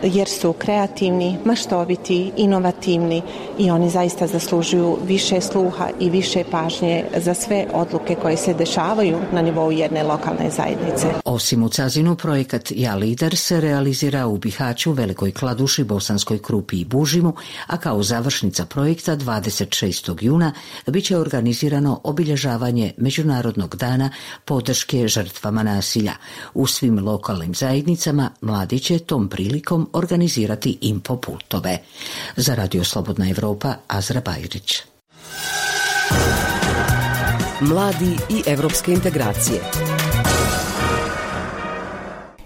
jer 0.03 0.29
su 0.29 0.53
kreativni, 0.53 1.37
maštoviti, 1.45 2.31
inovativni 2.37 3.21
i 3.57 3.71
oni 3.71 3.89
zaista 3.89 4.27
zaslužuju 4.27 4.97
više 5.07 5.41
sluha 5.41 5.89
i 5.99 6.09
više 6.09 6.43
pažnje 6.51 7.05
za 7.17 7.33
sve 7.33 7.67
odluke 7.73 8.15
koje 8.15 8.37
se 8.37 8.53
dešavaju 8.53 9.17
na 9.31 9.41
nivou 9.41 9.71
jedne 9.71 10.03
lokalne 10.03 10.49
zajednice. 10.49 11.07
Osim 11.25 11.63
u 11.63 11.69
Cazinu, 11.69 12.15
projekat 12.15 12.71
Ja 12.75 12.95
lider 12.95 13.35
se 13.37 13.61
realizira 13.61 14.27
u 14.27 14.37
Bihaću, 14.37 14.91
Velikoj 14.91 15.31
Kladuši, 15.31 15.83
Bosanskoj 15.83 16.39
Krupi 16.41 16.79
i 16.79 16.85
Bužimu, 16.85 17.33
a 17.67 17.77
kao 17.77 18.03
završnica 18.03 18.65
projekta 18.65 19.17
26. 19.17 20.17
juna 20.21 20.51
bit 20.87 21.05
će 21.05 21.17
organizirano 21.17 22.01
obilježavanje 22.03 22.93
Međunarodnog 22.97 23.75
dana 23.75 24.09
podrške 24.45 25.07
žrtvama 25.07 25.63
nasilja. 25.63 26.13
U 26.53 26.67
svim 26.67 27.05
lokalnim 27.05 27.55
zajednicama 27.55 28.29
mladi 28.41 28.79
će 28.79 28.99
tom 28.99 29.29
prilikom 29.29 29.89
organizirati 29.93 30.77
infopultove. 30.81 31.77
Za 32.35 32.55
Radio 32.55 32.83
Slobodna 32.83 33.29
Evropa, 33.29 33.75
Azra 33.87 34.21
Bajrić. 34.25 34.81
Mladi 37.61 38.17
i 38.29 38.43
evropske 38.45 38.91
integracije. 38.91 39.61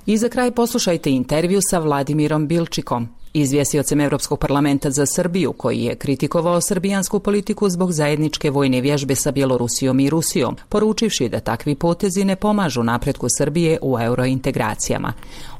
I 0.05 0.17
za 0.17 0.29
kraj 0.29 0.51
poslušajte 0.51 1.09
intervju 1.09 1.59
sa 1.61 1.79
Vladimirom 1.79 2.47
Bilčikom, 2.47 3.09
izvjestiocem 3.33 4.01
Europskog 4.01 4.39
parlamenta 4.39 4.91
za 4.91 5.05
Srbiju, 5.05 5.53
koji 5.53 5.83
je 5.83 5.95
kritikovao 5.95 6.61
srbijansku 6.61 7.19
politiku 7.19 7.69
zbog 7.69 7.91
zajedničke 7.91 8.49
vojne 8.49 8.81
vježbe 8.81 9.15
sa 9.15 9.31
Bjelorusijom 9.31 9.99
i 9.99 10.09
Rusijom, 10.09 10.57
poručivši 10.69 11.29
da 11.29 11.39
takvi 11.39 11.75
potezi 11.75 12.25
ne 12.25 12.35
pomažu 12.35 12.83
napretku 12.83 13.27
Srbije 13.37 13.79
u 13.81 13.97
eurointegracijama. 13.99 15.13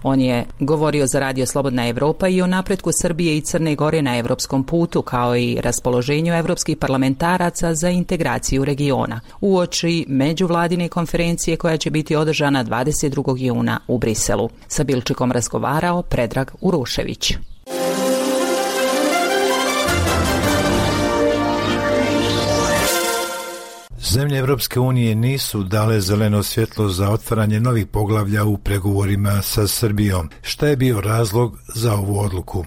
On 0.04 0.22
je 0.22 0.46
govorio 0.60 1.08
za 1.08 1.20
Radio 1.20 1.46
Slobodna 1.46 1.88
Evropa 1.88 2.28
i 2.28 2.42
o 2.42 2.48
napretku 2.48 2.90
Srbije 3.02 3.38
i 3.38 3.42
Crne 3.42 3.76
Gore 3.76 4.02
na 4.02 4.18
europskom 4.18 4.64
putu, 4.64 5.02
kao 5.02 5.38
i 5.38 5.58
raspoloženju 5.62 6.34
europskih 6.34 6.78
parlamentaraca 6.78 7.76
za 7.76 7.90
integraciju 7.90 8.66
regiona, 8.66 9.20
uoči 9.42 10.06
međuvladine 10.08 10.90
konferencije 10.90 11.58
koja 11.58 11.78
će 11.78 11.90
biti 11.90 12.16
održana 12.16 12.66
22. 12.66 13.38
juna 13.38 13.80
u 13.88 13.98
Briselu. 13.98 14.50
Sa 14.68 14.84
Bilčikom 14.84 15.32
razgovarao 15.32 16.02
Predrag 16.02 16.52
Urušević. 16.62 17.34
Zemlje 24.02 24.38
Evropske 24.38 24.80
unije 24.80 25.16
nisu 25.16 25.64
dale 25.64 26.02
zeleno 26.02 26.44
svjetlo 26.44 26.90
za 26.90 27.10
otvaranje 27.10 27.60
novih 27.60 27.88
poglavlja 27.88 28.46
u 28.46 28.58
pregovorima 28.58 29.42
sa 29.42 29.68
Srbijom. 29.68 30.30
Šta 30.42 30.68
je 30.68 30.76
bio 30.76 31.02
razlog 31.02 31.58
za 31.76 31.94
ovu 31.94 32.20
odluku? 32.20 32.66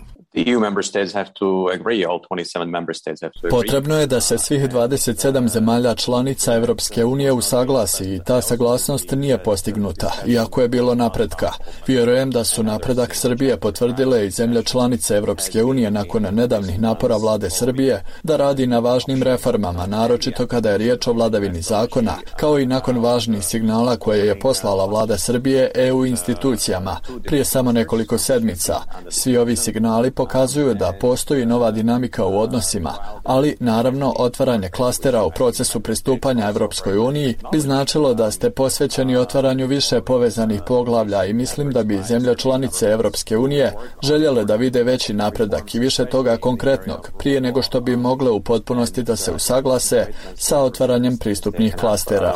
Potrebno 3.50 3.98
je 4.00 4.06
da 4.06 4.20
se 4.20 4.38
svih 4.38 4.62
27 4.62 5.48
zemalja 5.48 5.94
članica 5.94 6.54
Europske 6.54 7.04
unije 7.04 7.32
usaglasi 7.32 8.14
i 8.14 8.20
ta 8.24 8.40
saglasnost 8.40 9.10
nije 9.10 9.42
postignuta, 9.42 10.12
iako 10.26 10.62
je 10.62 10.68
bilo 10.68 10.94
napretka. 10.94 11.50
Vjerujem 11.86 12.30
da 12.30 12.44
su 12.44 12.62
napredak 12.62 13.14
Srbije 13.14 13.56
potvrdile 13.56 14.26
i 14.26 14.30
zemlje 14.30 14.62
članice 14.62 15.16
Europske 15.16 15.64
unije 15.64 15.90
nakon 15.90 16.22
nedavnih 16.22 16.80
napora 16.80 17.16
vlade 17.16 17.50
Srbije 17.50 18.04
da 18.22 18.36
radi 18.36 18.66
na 18.66 18.78
važnim 18.78 19.22
reformama, 19.22 19.86
naročito 19.86 20.46
kada 20.46 20.70
je 20.70 20.78
riječ 20.78 21.06
o 21.06 21.12
vladavini 21.12 21.62
zakona, 21.62 22.14
kao 22.36 22.58
i 22.58 22.66
nakon 22.66 22.98
važnih 22.98 23.44
signala 23.44 23.96
koje 23.96 24.26
je 24.26 24.40
poslala 24.40 24.86
vlada 24.86 25.18
Srbije 25.18 25.70
EU 25.74 26.06
institucijama 26.06 26.96
prije 27.24 27.44
samo 27.44 27.72
nekoliko 27.72 28.18
sedmica. 28.18 28.74
Svi 29.08 29.36
ovi 29.36 29.56
signali 29.56 30.10
pokazuju 30.22 30.74
da 30.74 30.92
postoji 31.00 31.46
nova 31.46 31.70
dinamika 31.70 32.26
u 32.26 32.38
odnosima, 32.38 32.92
ali 33.24 33.56
naravno 33.60 34.14
otvaranje 34.18 34.68
klastera 34.68 35.24
u 35.24 35.30
procesu 35.30 35.80
pristupanja 35.80 36.48
Europskoj 36.48 36.98
uniji 36.98 37.34
bi 37.52 37.60
značilo 37.60 38.14
da 38.14 38.30
ste 38.30 38.50
posvećeni 38.50 39.16
otvaranju 39.16 39.66
više 39.66 40.00
povezanih 40.00 40.60
poglavlja 40.66 41.24
i 41.24 41.32
mislim 41.32 41.72
da 41.72 41.82
bi 41.82 42.02
zemlje 42.08 42.34
članice 42.36 42.86
Europske 42.86 43.36
unije 43.36 43.72
željele 44.02 44.44
da 44.44 44.56
vide 44.56 44.82
veći 44.82 45.12
napredak 45.12 45.74
i 45.74 45.78
više 45.78 46.04
toga 46.04 46.36
konkretnog 46.36 47.10
prije 47.18 47.40
nego 47.40 47.62
što 47.62 47.80
bi 47.80 47.96
mogle 47.96 48.30
u 48.30 48.40
potpunosti 48.40 49.02
da 49.02 49.16
se 49.16 49.32
usaglase 49.32 50.06
sa 50.34 50.58
otvaranjem 50.58 51.16
pristupnih 51.18 51.74
klastera. 51.74 52.34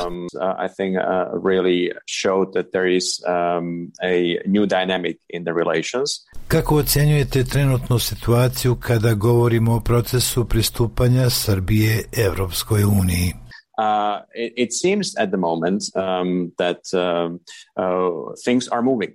Kako 6.48 6.76
ocjenjujete 6.76 7.44
trenutnu 7.76 7.98
situaciju 7.98 8.76
kada 8.80 9.14
govorimo 9.14 9.74
o 9.74 9.80
procesu 9.80 10.44
pristupanja 10.44 11.30
Srbije 11.30 12.04
Evropskoj 12.26 12.84
uniji? 12.84 13.32
Uh, 13.78 14.22
it, 14.34 14.52
it 14.56 14.70
seems 14.82 15.06
at 15.18 15.28
the 15.28 15.36
moment 15.36 15.82
um, 15.94 16.52
that 16.58 16.80
uh, 16.94 17.30
uh, 17.76 18.34
things 18.44 18.68
are 18.72 18.82
moving. 18.82 19.12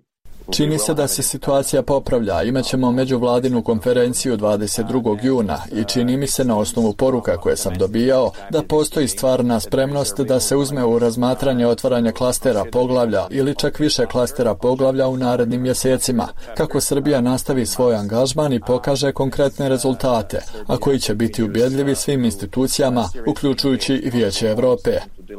Čini 0.50 0.80
se 0.80 0.94
da 0.94 1.08
se 1.08 1.24
situacija 1.24 1.82
popravlja. 1.82 2.44
Imaćemo 2.44 2.92
međuvladinu 2.92 3.64
konferenciju 3.64 4.38
22. 4.38 5.26
juna 5.26 5.58
i 5.72 5.84
čini 5.84 6.18
mi 6.18 6.28
se 6.28 6.46
na 6.46 6.58
osnovu 6.58 6.94
poruka 6.94 7.38
koje 7.38 7.58
sam 7.58 7.76
dobijao 7.78 8.32
da 8.50 8.64
postoji 8.64 9.08
stvarna 9.08 9.60
spremnost 9.60 10.20
da 10.20 10.40
se 10.40 10.56
uzme 10.56 10.86
u 10.86 11.00
razmatranje 11.00 11.68
otvaranja 11.68 12.12
klastera 12.12 12.66
poglavlja 12.72 13.28
ili 13.30 13.56
čak 13.56 13.80
više 13.80 14.06
klastera 14.06 14.56
poglavlja 14.56 15.08
u 15.08 15.18
narednim 15.18 15.62
mjesecima, 15.62 16.28
kako 16.58 16.82
Srbija 16.82 17.22
nastavi 17.22 17.66
svoj 17.66 17.96
angažman 17.96 18.54
i 18.54 18.62
pokaže 18.68 19.12
konkretne 19.12 19.70
rezultate, 19.70 20.42
a 20.68 20.78
koji 20.78 21.00
će 21.00 21.16
biti 21.16 21.44
ubjedljivi 21.44 21.96
svim 21.96 22.26
institucijama, 22.26 23.10
uključujući 23.28 23.94
i 23.94 24.10
Vijeće 24.10 24.48
Europe. 24.48 24.92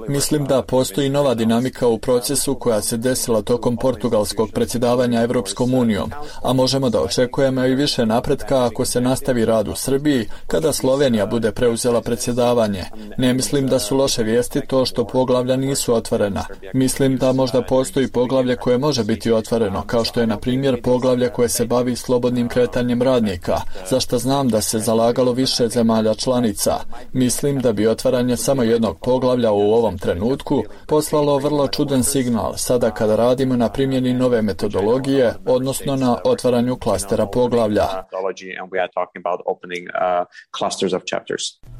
Mislim 0.08 0.44
da 0.44 0.62
postoji 0.62 1.08
nova 1.08 1.34
dinamika 1.34 1.86
u 1.86 1.98
procesu 1.98 2.54
koja 2.54 2.82
se 2.82 2.96
desila 2.96 3.42
tokom 3.42 3.76
portugalskog 3.76 4.50
predsjedavanja 4.50 4.91
Europskom 5.22 5.74
unijom, 5.74 6.10
a 6.42 6.52
možemo 6.52 6.90
da 6.90 7.00
očekujemo 7.00 7.64
i 7.64 7.74
više 7.74 8.06
napretka 8.06 8.64
ako 8.64 8.84
se 8.84 9.00
nastavi 9.00 9.44
rad 9.44 9.68
u 9.68 9.74
Srbiji 9.74 10.28
kada 10.46 10.72
Slovenija 10.72 11.26
bude 11.26 11.52
preuzela 11.52 12.00
predsjedavanje. 12.00 12.84
Ne 13.18 13.34
mislim 13.34 13.66
da 13.66 13.78
su 13.78 13.96
loše 13.96 14.22
vijesti 14.22 14.60
to 14.66 14.84
što 14.84 15.04
poglavlja 15.04 15.56
nisu 15.56 15.94
otvorena. 15.94 16.44
Mislim 16.74 17.16
da 17.16 17.32
možda 17.32 17.62
postoji 17.62 18.08
poglavlje 18.08 18.56
koje 18.56 18.78
može 18.78 19.04
biti 19.04 19.32
otvoreno, 19.32 19.82
kao 19.86 20.04
što 20.04 20.20
je 20.20 20.26
na 20.26 20.38
primjer 20.38 20.82
poglavlje 20.82 21.28
koje 21.28 21.48
se 21.48 21.66
bavi 21.66 21.96
slobodnim 21.96 22.48
kretanjem 22.48 23.02
radnika, 23.02 23.56
za 23.90 24.00
što 24.00 24.18
znam 24.18 24.48
da 24.48 24.60
se 24.60 24.78
zalagalo 24.78 25.32
više 25.32 25.68
zemalja 25.68 26.14
članica. 26.14 26.74
Mislim 27.12 27.60
da 27.60 27.72
bi 27.72 27.86
otvaranje 27.86 28.36
samo 28.36 28.62
jednog 28.62 28.98
poglavlja 28.98 29.52
u 29.52 29.72
ovom 29.72 29.98
trenutku 29.98 30.62
poslalo 30.86 31.38
vrlo 31.38 31.68
čudan 31.68 32.04
signal 32.04 32.52
sada 32.56 32.90
kada 32.90 33.16
radimo 33.16 33.56
na 33.56 33.68
primjeni 33.68 34.12
nove 34.12 34.42
metodologije, 34.42 34.81
odnosno 35.46 35.96
na 35.96 36.16
otvaranju 36.24 36.76
klastera 36.76 37.26
poglavlja. 37.26 37.86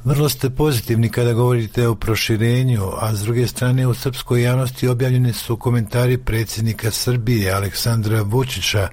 Vrlo 0.03 0.29
ste 0.29 0.49
pozitivni 0.49 1.09
kada 1.09 1.33
govorite 1.33 1.87
o 1.87 1.95
proširenju, 1.95 2.83
a 3.01 3.15
s 3.15 3.21
druge 3.23 3.47
strane 3.47 3.87
u 3.87 3.93
srpskoj 3.93 4.43
javnosti 4.43 4.87
objavljeni 4.87 5.33
su 5.33 5.57
komentari 5.57 6.17
predsjednika 6.17 6.91
Srbije 6.91 7.51
Aleksandra 7.51 8.21
Vučića 8.21 8.87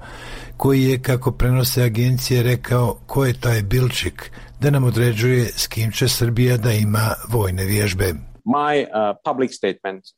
koji 0.57 0.83
je, 0.83 1.01
kako 1.01 1.31
prenose 1.31 1.83
agencije, 1.83 2.43
rekao 2.43 2.99
ko 3.07 3.25
je 3.25 3.39
taj 3.39 3.61
Bilčik, 3.61 4.31
da 4.59 4.69
nam 4.69 4.83
određuje 4.83 5.45
s 5.45 5.67
kim 5.67 5.91
će 5.91 6.07
Srbija 6.07 6.57
da 6.57 6.71
ima 6.71 7.13
vojne 7.29 7.65
vježbe. 7.65 8.13
Uh, 8.45 8.53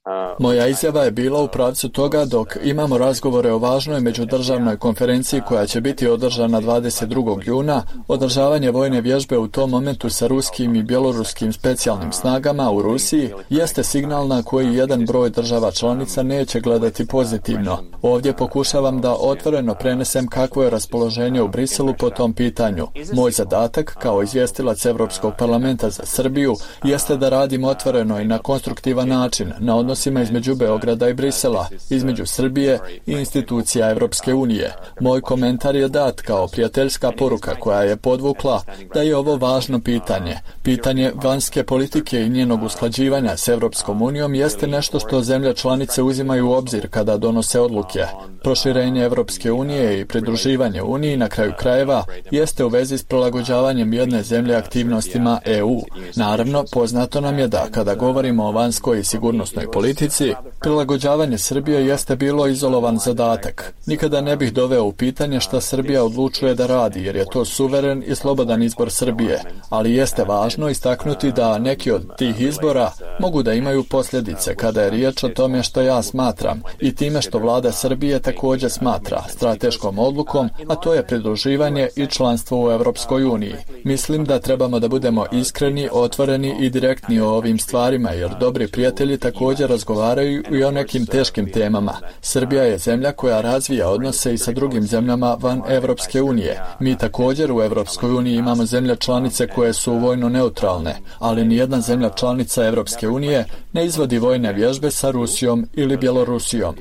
uh, 0.05 0.35
Moja 0.39 0.67
izjava 0.67 1.03
je 1.03 1.11
bila 1.11 1.41
u 1.41 1.47
pravcu 1.47 1.89
toga 1.89 2.25
dok 2.25 2.57
imamo 2.63 2.97
razgovore 2.97 3.51
o 3.51 3.57
važnoj 3.57 3.99
međudržavnoj 3.99 4.77
konferenciji 4.77 5.41
koja 5.47 5.65
će 5.65 5.81
biti 5.81 6.07
održana 6.07 6.61
22. 6.61 7.47
juna, 7.47 7.83
održavanje 8.07 8.71
vojne 8.71 9.01
vježbe 9.01 9.37
u 9.37 9.47
tom 9.47 9.69
momentu 9.69 10.09
sa 10.09 10.27
ruskim 10.27 10.75
i 10.75 10.83
bjeloruskim 10.83 11.53
specijalnim 11.53 12.11
snagama 12.11 12.71
u 12.71 12.81
Rusiji 12.81 13.29
jeste 13.49 13.83
signal 13.83 14.27
na 14.27 14.43
koji 14.43 14.75
jedan 14.75 15.05
broj 15.05 15.29
država 15.29 15.71
članica 15.71 16.23
neće 16.23 16.59
gledati 16.59 17.07
pozitivno. 17.07 17.77
Ovdje 18.01 18.33
pokušavam 18.33 19.01
da 19.01 19.15
otvoreno 19.19 19.75
prenesem 19.75 20.27
kakvo 20.27 20.63
je 20.63 20.69
raspoloženje 20.69 21.41
u 21.41 21.47
Briselu 21.47 21.93
po 21.99 22.09
tom 22.09 22.33
pitanju. 22.33 22.87
Moj 23.13 23.31
zadatak 23.31 23.95
kao 23.99 24.23
izvjestilac 24.23 24.85
Europskog 24.85 25.33
parlamenta 25.37 25.89
za 25.89 26.05
Srbiju 26.05 26.55
jeste 26.83 27.17
da 27.17 27.29
radim 27.29 27.63
otvoreno 27.63 28.12
i 28.19 28.25
na 28.25 28.37
konstruktivan 28.37 29.07
način 29.07 29.53
na 29.59 29.75
odnosima 29.75 30.21
između 30.21 30.55
Beograda 30.55 31.09
i 31.09 31.13
Brisela, 31.13 31.67
između 31.89 32.25
Srbije 32.25 32.79
i 33.05 33.11
institucija 33.11 33.89
Europske 33.89 34.33
unije. 34.33 34.73
Moj 34.99 35.21
komentar 35.21 35.75
je 35.75 35.87
dat 35.87 36.21
kao 36.21 36.47
prijateljska 36.47 37.11
poruka 37.17 37.55
koja 37.55 37.81
je 37.81 37.97
podvukla 37.97 38.61
da 38.93 39.01
je 39.01 39.17
ovo 39.17 39.37
važno 39.37 39.79
pitanje. 39.79 40.39
Pitanje 40.63 41.11
vanjske 41.23 41.63
politike 41.63 42.21
i 42.21 42.29
njenog 42.29 42.63
usklađivanja 42.63 43.37
s 43.37 43.47
Europskom 43.47 44.01
unijom 44.01 44.35
jeste 44.35 44.67
nešto 44.67 44.99
što 44.99 45.21
zemlje 45.21 45.53
članice 45.53 46.03
uzimaju 46.03 46.49
u 46.49 46.53
obzir 46.53 46.87
kada 46.89 47.17
donose 47.17 47.59
odluke. 47.59 48.05
Proširenje 48.43 49.03
Europske 49.03 49.51
unije 49.51 49.99
i 49.99 50.05
pridruživanje 50.05 50.81
Uniji 50.81 51.17
na 51.17 51.29
kraju 51.29 51.53
krajeva 51.59 52.05
jeste 52.31 52.65
u 52.65 52.67
vezi 52.67 52.97
s 52.97 53.03
prilagođavanjem 53.03 53.93
jedne 53.93 54.23
zemlje 54.23 54.55
aktivnostima 54.55 55.39
EU. 55.45 55.81
Naravno, 56.15 56.63
poznato 56.71 57.21
nam 57.21 57.39
je 57.39 57.47
da 57.47 57.67
kada 57.71 57.95
govorimo 58.03 58.45
o 58.45 58.51
vanjskoj 58.51 58.99
i 58.99 59.03
sigurnosnoj 59.03 59.71
politici, 59.71 60.33
prilagođavanje 60.59 61.37
Srbije 61.37 61.85
jeste 61.87 62.15
bilo 62.15 62.47
izolovan 62.47 62.97
zadatak. 62.97 63.73
Nikada 63.85 64.21
ne 64.21 64.35
bih 64.35 64.53
doveo 64.53 64.83
u 64.83 64.91
pitanje 64.91 65.39
šta 65.39 65.61
Srbija 65.61 66.03
odlučuje 66.03 66.55
da 66.55 66.67
radi, 66.67 67.03
jer 67.03 67.15
je 67.15 67.25
to 67.31 67.45
suveren 67.45 68.03
i 68.07 68.15
slobodan 68.15 68.63
izbor 68.63 68.91
Srbije, 68.91 69.39
ali 69.69 69.95
jeste 69.95 70.23
važno 70.23 70.69
istaknuti 70.69 71.31
da 71.31 71.57
neki 71.57 71.91
od 71.91 72.15
tih 72.17 72.41
izbora 72.41 72.91
mogu 73.19 73.43
da 73.43 73.53
imaju 73.53 73.83
posljedice 73.83 74.55
kada 74.55 74.81
je 74.81 74.89
riječ 74.89 75.23
o 75.23 75.29
tome 75.29 75.63
što 75.63 75.81
ja 75.81 76.01
smatram 76.01 76.61
i 76.79 76.95
time 76.95 77.21
što 77.21 77.39
vlada 77.39 77.71
Srbije 77.71 78.19
također 78.19 78.71
smatra 78.71 79.23
strateškom 79.29 79.99
odlukom, 79.99 80.49
a 80.67 80.75
to 80.75 80.93
je 80.93 81.07
pridruživanje 81.07 81.87
i 81.95 82.07
članstvo 82.07 82.65
u 82.65 82.71
Europskoj 82.71 83.23
uniji. 83.23 83.55
Mislim 83.83 84.25
da 84.25 84.39
trebamo 84.39 84.79
da 84.79 84.87
budemo 84.87 85.25
iskreni, 85.31 85.89
otvoreni 85.91 86.55
i 86.59 86.69
direktni 86.69 87.19
o 87.19 87.29
ovim 87.29 87.59
stvarima 87.59 87.92
stvarima, 87.93 88.09
jer 88.09 88.31
dobri 88.39 88.67
prijatelji 88.67 89.17
također 89.17 89.69
razgovaraju 89.69 90.43
i 90.51 90.63
o 90.63 90.71
nekim 90.71 91.05
teškim 91.05 91.51
temama. 91.51 91.93
Srbija 92.21 92.63
je 92.63 92.77
zemlja 92.77 93.11
koja 93.11 93.41
razvija 93.41 93.89
odnose 93.89 94.33
i 94.33 94.37
sa 94.37 94.51
drugim 94.51 94.83
zemljama 94.83 95.37
van 95.41 95.61
Evropske 95.69 96.21
unije. 96.21 96.61
Mi 96.79 96.97
također 96.97 97.51
u 97.51 97.61
Evropskoj 97.61 98.09
uniji 98.09 98.35
imamo 98.35 98.65
zemlje 98.65 98.95
članice 98.95 99.47
koje 99.47 99.73
su 99.73 99.93
vojno 99.93 100.29
neutralne, 100.29 100.95
ali 101.19 101.45
nijedna 101.45 101.81
zemlja 101.81 102.09
članica 102.09 102.65
Evropske 102.65 103.07
unije 103.07 103.45
ne 103.73 103.85
izvodi 103.85 104.19
vojne 104.19 104.53
vježbe 104.53 104.91
sa 104.91 105.11
Rusijom 105.11 105.65
ili 105.73 105.97
Bjelorusijom. 105.97 106.75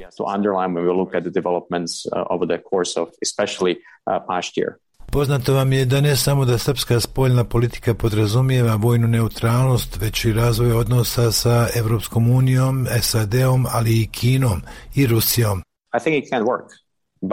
Poznato 5.13 5.55
vam 5.55 5.73
je 5.73 5.85
da 5.85 6.01
ne 6.01 6.17
samo 6.17 6.45
da 6.45 6.59
srpska 6.59 7.01
spoljna 7.01 7.45
politika 7.45 7.95
podrazumijeva 7.95 8.75
vojnu 8.75 9.09
neutralnost, 9.09 10.01
već 10.01 10.25
i 10.25 10.33
razvoj 10.33 10.73
odnosa 10.73 11.33
sa 11.33 11.69
Evropskom 11.75 12.31
unijom, 12.31 12.87
SAD-om, 13.01 13.67
ali 13.73 14.01
i 14.01 14.07
Kinom 14.07 14.63
i 14.95 15.07
Rusijom. 15.07 15.63
I 15.97 16.01
think 16.03 16.25
it 16.25 16.31
can 16.31 16.43
work. 16.43 16.82
Uh, 17.23 17.29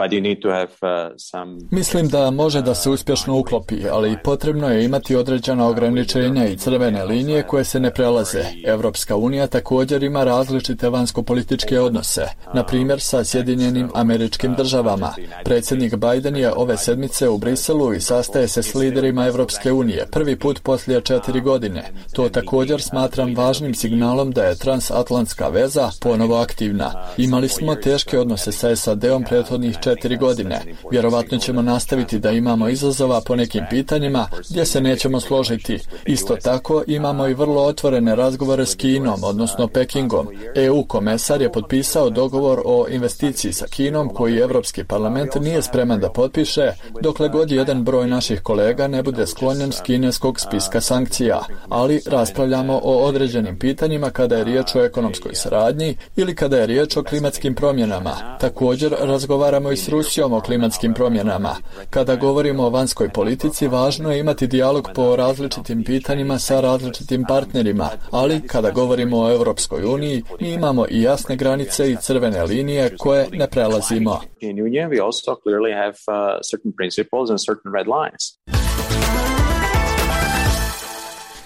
Mislim 1.70 2.08
da 2.08 2.30
može 2.30 2.62
da 2.62 2.74
se 2.74 2.90
uspješno 2.90 3.38
uklopi, 3.38 3.88
ali 3.92 4.16
potrebno 4.24 4.68
je 4.68 4.84
imati 4.84 5.16
određena 5.16 5.68
ograničenja 5.68 6.46
i 6.48 6.56
crvene 6.56 7.04
linije 7.04 7.42
koje 7.42 7.64
se 7.64 7.80
ne 7.80 7.90
prelaze. 7.90 8.44
Evropska 8.66 9.16
unija 9.16 9.46
također 9.46 10.02
ima 10.02 10.24
različite 10.24 10.88
vanjsko-političke 10.88 11.80
odnose, 11.80 12.26
na 12.54 12.64
primjer 12.64 13.00
sa 13.00 13.24
Sjedinjenim 13.24 13.90
američkim 13.94 14.54
državama. 14.54 15.14
Predsjednik 15.44 15.94
Biden 15.96 16.36
je 16.36 16.52
ove 16.56 16.76
sedmice 16.76 17.28
u 17.28 17.38
Briselu 17.38 17.94
i 17.94 18.00
sastaje 18.00 18.48
se 18.48 18.62
s 18.62 18.74
liderima 18.74 19.26
Evropske 19.26 19.72
unije, 19.72 20.06
prvi 20.12 20.38
put 20.38 20.62
poslije 20.62 21.00
četiri 21.00 21.40
godine. 21.40 21.92
To 22.12 22.28
također 22.28 22.82
smatram 22.82 23.34
važnim 23.36 23.74
signalom 23.74 24.30
da 24.30 24.44
je 24.44 24.58
transatlantska 24.58 25.48
veza 25.48 25.90
ponovo 26.00 26.36
aktivna. 26.36 26.92
Imali 27.16 27.48
smo 27.48 27.74
teške 27.74 28.18
odnose 28.18 28.52
sa 28.52 28.76
SAD-om 28.76 29.24
prethodnih 29.24 29.79
četiri 29.82 30.16
godine. 30.16 30.60
Vjerovatno 30.90 31.38
ćemo 31.38 31.62
nastaviti 31.62 32.18
da 32.18 32.30
imamo 32.30 32.68
izazova 32.68 33.20
po 33.20 33.36
nekim 33.36 33.64
pitanjima 33.70 34.28
gdje 34.50 34.64
se 34.66 34.80
nećemo 34.80 35.20
složiti. 35.20 35.78
Isto 36.06 36.36
tako 36.36 36.82
imamo 36.86 37.28
i 37.28 37.34
vrlo 37.34 37.62
otvorene 37.62 38.16
razgovore 38.16 38.66
s 38.66 38.74
Kinom, 38.74 39.24
odnosno 39.24 39.68
Pekingom. 39.68 40.26
EU 40.54 40.84
komesar 40.84 41.42
je 41.42 41.52
potpisao 41.52 42.10
dogovor 42.10 42.62
o 42.64 42.86
investiciji 42.88 43.52
sa 43.52 43.66
Kinom 43.66 44.08
koji 44.08 44.38
Europski 44.38 44.84
parlament 44.84 45.34
nije 45.40 45.62
spreman 45.62 46.00
da 46.00 46.10
potpiše 46.10 46.72
dokle 47.00 47.28
god 47.28 47.50
jedan 47.50 47.84
broj 47.84 48.06
naših 48.06 48.40
kolega 48.42 48.88
ne 48.88 49.02
bude 49.02 49.26
sklonjen 49.26 49.72
s 49.72 49.80
kineskog 49.80 50.40
spiska 50.40 50.80
sankcija. 50.80 51.40
Ali 51.68 52.02
raspravljamo 52.06 52.80
o 52.82 52.98
određenim 52.98 53.58
pitanjima 53.58 54.10
kada 54.10 54.36
je 54.36 54.44
riječ 54.44 54.74
o 54.74 54.84
ekonomskoj 54.84 55.34
saradnji 55.34 55.96
ili 56.16 56.34
kada 56.34 56.56
je 56.56 56.66
riječ 56.66 56.96
o 56.96 57.02
klimatskim 57.02 57.54
promjenama. 57.54 58.38
Također 58.40 58.94
razgovaramo 59.00 59.69
i 59.72 59.76
s 59.76 59.88
Rusijom 59.88 60.32
o 60.32 60.40
klimatskim 60.40 60.94
promjenama. 60.94 61.56
Kada 61.90 62.16
govorimo 62.16 62.62
o 62.62 62.70
vanjskoj 62.70 63.08
politici, 63.08 63.68
važno 63.68 64.12
je 64.12 64.20
imati 64.20 64.46
dijalog 64.46 64.88
po 64.94 65.16
različitim 65.16 65.84
pitanjima 65.84 66.38
sa 66.38 66.60
različitim 66.60 67.24
partnerima, 67.28 67.88
ali 68.10 68.40
kada 68.46 68.70
govorimo 68.70 69.18
o 69.20 69.30
Europskoj 69.30 69.84
uniji, 69.84 70.22
mi 70.40 70.52
imamo 70.52 70.86
i 70.90 71.02
jasne 71.02 71.36
granice 71.36 71.92
i 71.92 71.96
crvene 71.96 72.44
linije 72.44 72.96
koje 72.98 73.28
ne 73.32 73.48
prelazimo. 73.50 74.20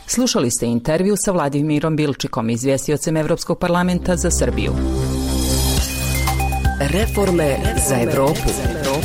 Slušali 0.07 0.51
ste 0.51 0.67
intervju 0.67 1.15
sa 1.17 1.33
Vladimirom 1.33 1.97
Bilčikom, 1.97 2.51
izvjestiocem 2.51 3.17
Europskog 3.17 3.59
parlamenta 3.59 4.17
za 4.17 4.31
Srbiju. 4.31 4.73
Reforme 6.81 7.59
za. 7.77 9.01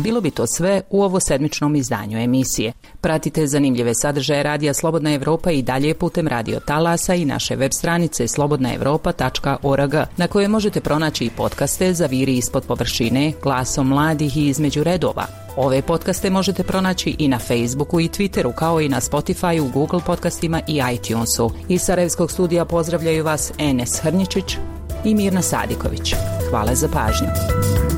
Bilo 0.00 0.20
bi 0.20 0.30
to 0.30 0.46
sve 0.46 0.82
u 0.90 1.02
ovo 1.02 1.20
sedmičnom 1.20 1.76
izdanju 1.76 2.18
emisije. 2.18 2.72
Pratite 3.00 3.46
zanimljive 3.46 3.94
sadržaje 3.94 4.42
Radija 4.42 4.74
Slobodna 4.74 5.14
Evropa 5.14 5.50
i 5.50 5.62
dalje 5.62 5.94
putem 5.94 6.28
Radio 6.28 6.60
Talasa 6.60 7.14
i 7.14 7.24
naše 7.24 7.56
web 7.56 7.72
stranice 7.72 8.28
slobodnaevropa.org 8.28 9.94
na 10.16 10.26
kojoj 10.26 10.48
možete 10.48 10.80
pronaći 10.80 11.24
i 11.24 11.30
podcaste 11.30 11.94
za 11.94 12.06
viri 12.06 12.36
ispod 12.36 12.64
površine, 12.64 13.32
glasom 13.42 13.88
mladih 13.88 14.36
i 14.36 14.46
između 14.46 14.84
redova. 14.84 15.26
Ove 15.56 15.82
podcaste 15.82 16.30
možete 16.30 16.62
pronaći 16.62 17.16
i 17.18 17.28
na 17.28 17.38
Facebooku 17.38 18.00
i 18.00 18.08
Twitteru 18.08 18.54
kao 18.54 18.80
i 18.80 18.88
na 18.88 19.00
Spotify, 19.00 19.72
Google 19.72 20.00
podcastima 20.06 20.60
i 20.68 20.82
iTunesu. 20.94 21.50
Iz 21.68 21.82
Sarajevskog 21.82 22.30
studija 22.30 22.64
pozdravljaju 22.64 23.24
vas 23.24 23.52
Enes 23.58 24.00
Hrničić 24.00 24.56
i 25.04 25.14
Mirna 25.14 25.42
Sadiković. 25.42 26.14
Hvala 26.50 26.74
za 26.74 26.88
pažnju. 26.88 27.89